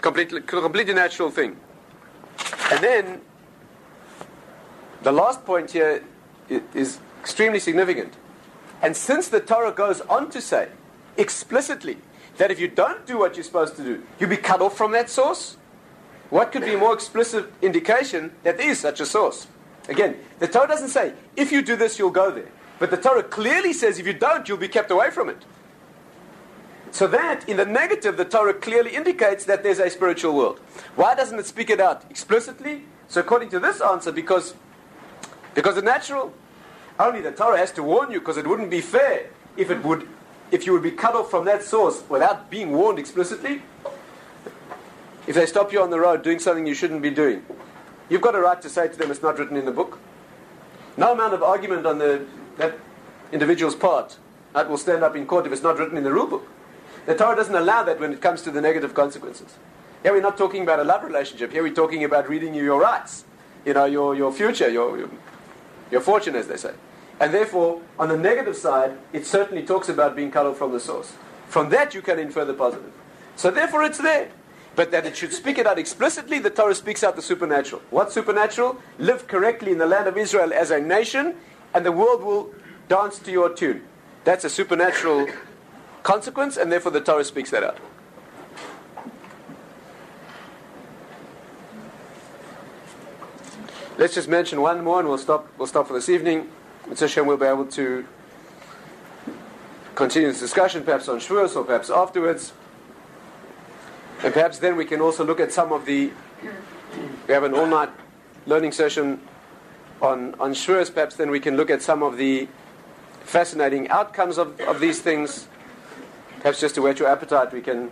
[0.00, 1.56] completely, completely natural thing.
[2.70, 3.20] And then,
[5.02, 6.02] the last point here
[6.48, 8.14] is extremely significant.
[8.82, 10.68] And since the Torah goes on to say
[11.16, 11.98] explicitly
[12.36, 14.92] that if you don't do what you're supposed to do, you'll be cut off from
[14.92, 15.56] that source,
[16.30, 19.46] what could be a more explicit indication that there is such a source?
[19.88, 22.48] Again, the Torah doesn't say, if you do this, you'll go there.
[22.78, 25.38] But the Torah clearly says, if you don't, you'll be kept away from it.
[26.96, 30.60] So that, in the negative, the Torah clearly indicates that there's a spiritual world.
[30.94, 32.84] Why doesn't it speak it out explicitly?
[33.06, 34.54] So according to this answer, because,
[35.52, 36.32] because the natural
[36.98, 39.28] only the Torah has to warn you because it wouldn't be fair
[39.58, 40.08] if it would,
[40.50, 43.60] if you would be cut off from that source without being warned explicitly.
[45.26, 47.44] If they stop you on the road doing something you shouldn't be doing,
[48.08, 49.98] you've got a right to say to them it's not written in the book.
[50.96, 52.24] No amount of argument on the,
[52.56, 52.78] that
[53.32, 54.16] individual's part
[54.54, 56.48] that will stand up in court if it's not written in the rule book.
[57.06, 59.54] The Torah doesn't allow that when it comes to the negative consequences.
[60.02, 61.52] Here we're not talking about a love relationship.
[61.52, 63.24] Here we're talking about reading you your rights,
[63.64, 65.10] you know, your, your future, your, your,
[65.90, 66.74] your fortune, as they say.
[67.20, 70.80] And therefore, on the negative side, it certainly talks about being cut off from the
[70.80, 71.14] source.
[71.48, 72.92] From that, you can infer the positive.
[73.36, 74.30] So therefore, it's there.
[74.74, 77.80] But that it should speak it out explicitly, the Torah speaks out the supernatural.
[77.90, 78.78] What supernatural?
[78.98, 81.36] Live correctly in the land of Israel as a nation,
[81.72, 82.52] and the world will
[82.88, 83.82] dance to your tune.
[84.24, 85.28] That's a supernatural
[86.06, 87.78] consequence, and therefore the Torah speaks that out.
[93.98, 96.48] let's just mention one more and we'll stop, we'll stop for this evening.
[96.86, 98.06] Mitzvah Shem will be able to
[99.94, 102.52] continue this discussion, perhaps on Shavuos or perhaps afterwards.
[104.22, 106.12] And perhaps then we can also look at some of the.
[107.26, 107.90] We have an all night
[108.46, 109.20] learning session
[110.00, 110.92] on, on Shavuos.
[110.92, 112.48] Perhaps then we can look at some of the
[113.24, 115.48] fascinating outcomes of, of these things.
[116.46, 117.90] Perhaps just to whet your appetite, we can,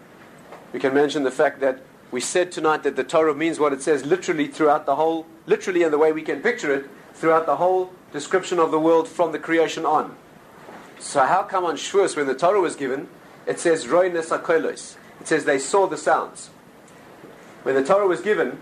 [0.73, 1.81] we can mention the fact that
[2.13, 5.83] we said tonight that the Torah means what it says literally throughout the whole, literally
[5.83, 9.33] in the way we can picture it, throughout the whole description of the world from
[9.33, 10.15] the creation on.
[11.01, 13.09] So how come on Shavuos, when the Torah was given,
[13.45, 14.95] it says Roy Nesakolos?
[15.21, 16.51] It says they saw the sounds.
[17.65, 18.61] When the Torah was given,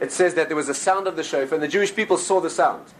[0.00, 2.40] it says that there was a sound of the shofar, and the Jewish people saw
[2.40, 2.94] the sound.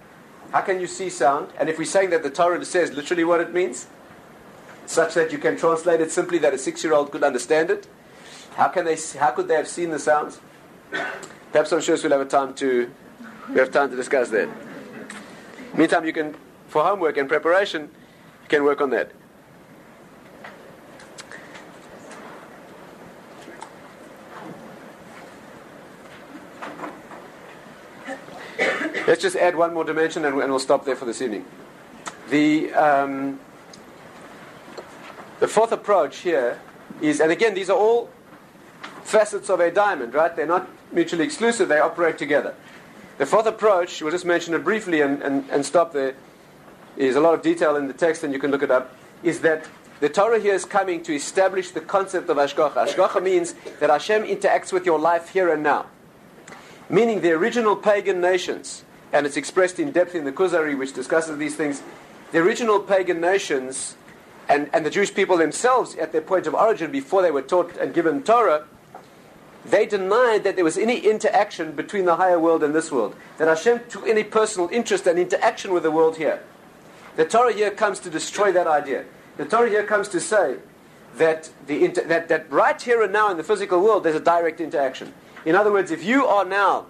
[0.52, 1.54] How can you see sound?
[1.58, 3.86] And if we're saying that the Torah says literally what it means,
[4.86, 7.86] such that you can translate it simply that a six-year-old could understand it,
[8.56, 8.96] how can they?
[9.18, 10.40] How could they have seen the sounds?
[11.52, 12.90] Perhaps I'm sure we'll have a time to
[13.50, 14.48] we have time to discuss that.
[15.76, 16.34] Meantime, you can,
[16.68, 19.10] for homework and preparation, you can work on that.
[29.06, 31.44] Let's just add one more dimension and, we'll stop there for this evening.
[32.30, 33.38] The, um,
[35.44, 36.58] the fourth approach here
[37.02, 38.08] is, and again, these are all
[39.02, 40.34] facets of a diamond, right?
[40.34, 42.54] They're not mutually exclusive, they operate together.
[43.18, 46.14] The fourth approach, we'll just mention it briefly and, and, and stop there,
[46.96, 49.40] is a lot of detail in the text and you can look it up, is
[49.40, 49.68] that
[50.00, 52.86] the Torah here is coming to establish the concept of Hashgacha.
[52.86, 55.84] Hashgacha means that Hashem interacts with your life here and now.
[56.88, 58.82] Meaning the original pagan nations,
[59.12, 61.82] and it's expressed in depth in the Kuzari, which discusses these things,
[62.32, 63.96] the original pagan nations
[64.48, 67.76] and, and the Jewish people themselves at their point of origin before they were taught
[67.76, 68.66] and given Torah,
[69.64, 73.16] they denied that there was any interaction between the higher world and this world.
[73.38, 76.42] That Hashem took any personal interest and interaction with the world here.
[77.16, 79.04] The Torah here comes to destroy that idea.
[79.36, 80.56] The Torah here comes to say
[81.16, 84.20] that, the inter- that, that right here and now in the physical world there's a
[84.20, 85.14] direct interaction.
[85.44, 86.86] In other words, if you are now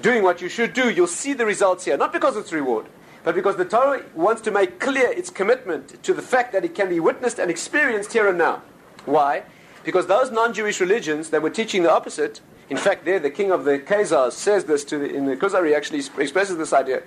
[0.00, 1.96] doing what you should do, you'll see the results here.
[1.96, 2.86] Not because it's reward,
[3.26, 6.76] but because the Torah wants to make clear its commitment to the fact that it
[6.76, 8.62] can be witnessed and experienced here and now.
[9.04, 9.42] Why?
[9.82, 13.64] Because those non-Jewish religions that were teaching the opposite, in fact, there the king of
[13.64, 17.02] the Khazars says this to the, in the Kuzari actually expresses this idea.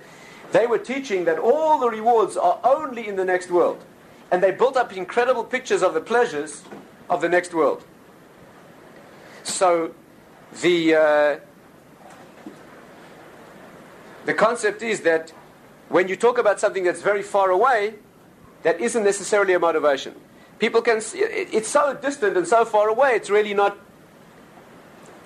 [0.52, 3.82] They were teaching that all the rewards are only in the next world,
[4.30, 6.64] and they built up incredible pictures of the pleasures
[7.08, 7.82] of the next world.
[9.42, 9.94] So,
[10.60, 11.38] the uh,
[14.26, 15.32] the concept is that
[15.90, 17.94] when you talk about something that's very far away,
[18.62, 20.14] that isn't necessarily a motivation.
[20.60, 23.76] People can see, it's so distant and so far away, it's really not.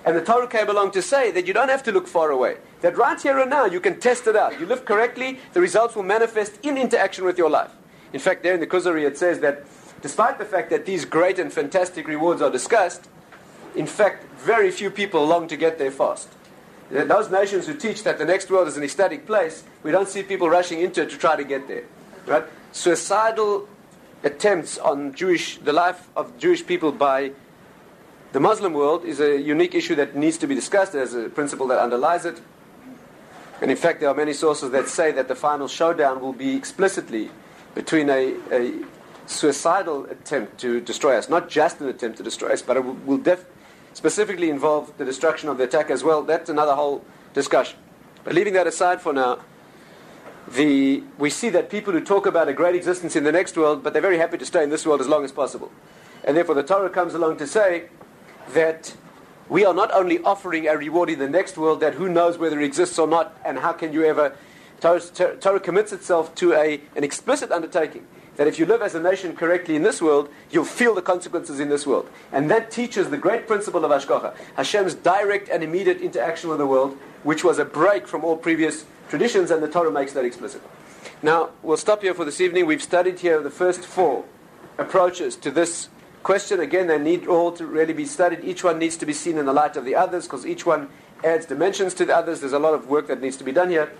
[0.05, 2.57] And the Torah came along to say that you don't have to look far away.
[2.81, 4.59] That right here and now, you can test it out.
[4.59, 7.71] You live correctly, the results will manifest in interaction with your life.
[8.11, 9.65] In fact, there in the Kuzari it says that
[10.01, 13.07] despite the fact that these great and fantastic rewards are discussed,
[13.75, 16.29] in fact, very few people long to get there fast.
[16.89, 20.21] Those nations who teach that the next world is an ecstatic place, we don't see
[20.21, 21.83] people rushing into it to try to get there.
[22.25, 22.43] Right?
[22.71, 23.67] Suicidal
[24.23, 27.31] attempts on Jewish, the life of Jewish people by
[28.33, 30.93] the Muslim world is a unique issue that needs to be discussed.
[30.93, 32.41] There's a principle that underlies it.
[33.61, 36.55] And in fact, there are many sources that say that the final showdown will be
[36.55, 37.31] explicitly
[37.73, 38.73] between a, a
[39.25, 42.97] suicidal attempt to destroy us, not just an attempt to destroy us, but it will,
[43.05, 43.17] will
[43.95, 46.21] specifically involve the destruction of the attack as well.
[46.21, 47.79] That's another whole discussion.
[48.25, 49.39] But leaving that aside for now,
[50.49, 53.83] the, we see that people who talk about a great existence in the next world,
[53.83, 55.71] but they're very happy to stay in this world as long as possible.
[56.25, 57.85] And therefore, the Torah comes along to say
[58.53, 58.95] that
[59.47, 62.59] we are not only offering a reward in the next world that who knows whether
[62.59, 64.35] it exists or not, and how can you ever.
[64.81, 68.05] Torah, Torah commits itself to a, an explicit undertaking
[68.37, 71.59] that if you live as a nation correctly in this world, you'll feel the consequences
[71.59, 72.09] in this world.
[72.31, 76.67] And that teaches the great principle of Hashgacha, Hashem's direct and immediate interaction with the
[76.67, 80.61] world, which was a break from all previous traditions, and the Torah makes that explicit.
[81.21, 82.65] Now, we'll stop here for this evening.
[82.65, 84.25] We've studied here the first four
[84.77, 85.89] approaches to this
[86.23, 86.59] question.
[86.59, 88.43] Again, they need all to really be studied.
[88.43, 90.89] Each one needs to be seen in the light of the others, because each one
[91.25, 92.39] adds dimensions to the others.
[92.39, 93.91] There's a lot of work that needs to be done here.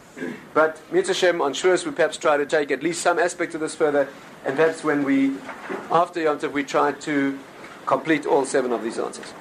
[0.53, 3.75] But Mitzvah on Shavuos, we perhaps try to take at least some aspect of this
[3.75, 4.07] further,
[4.45, 5.35] and perhaps when we,
[5.91, 7.37] after Yom Tov, we try to
[7.85, 9.33] complete all seven of these answers.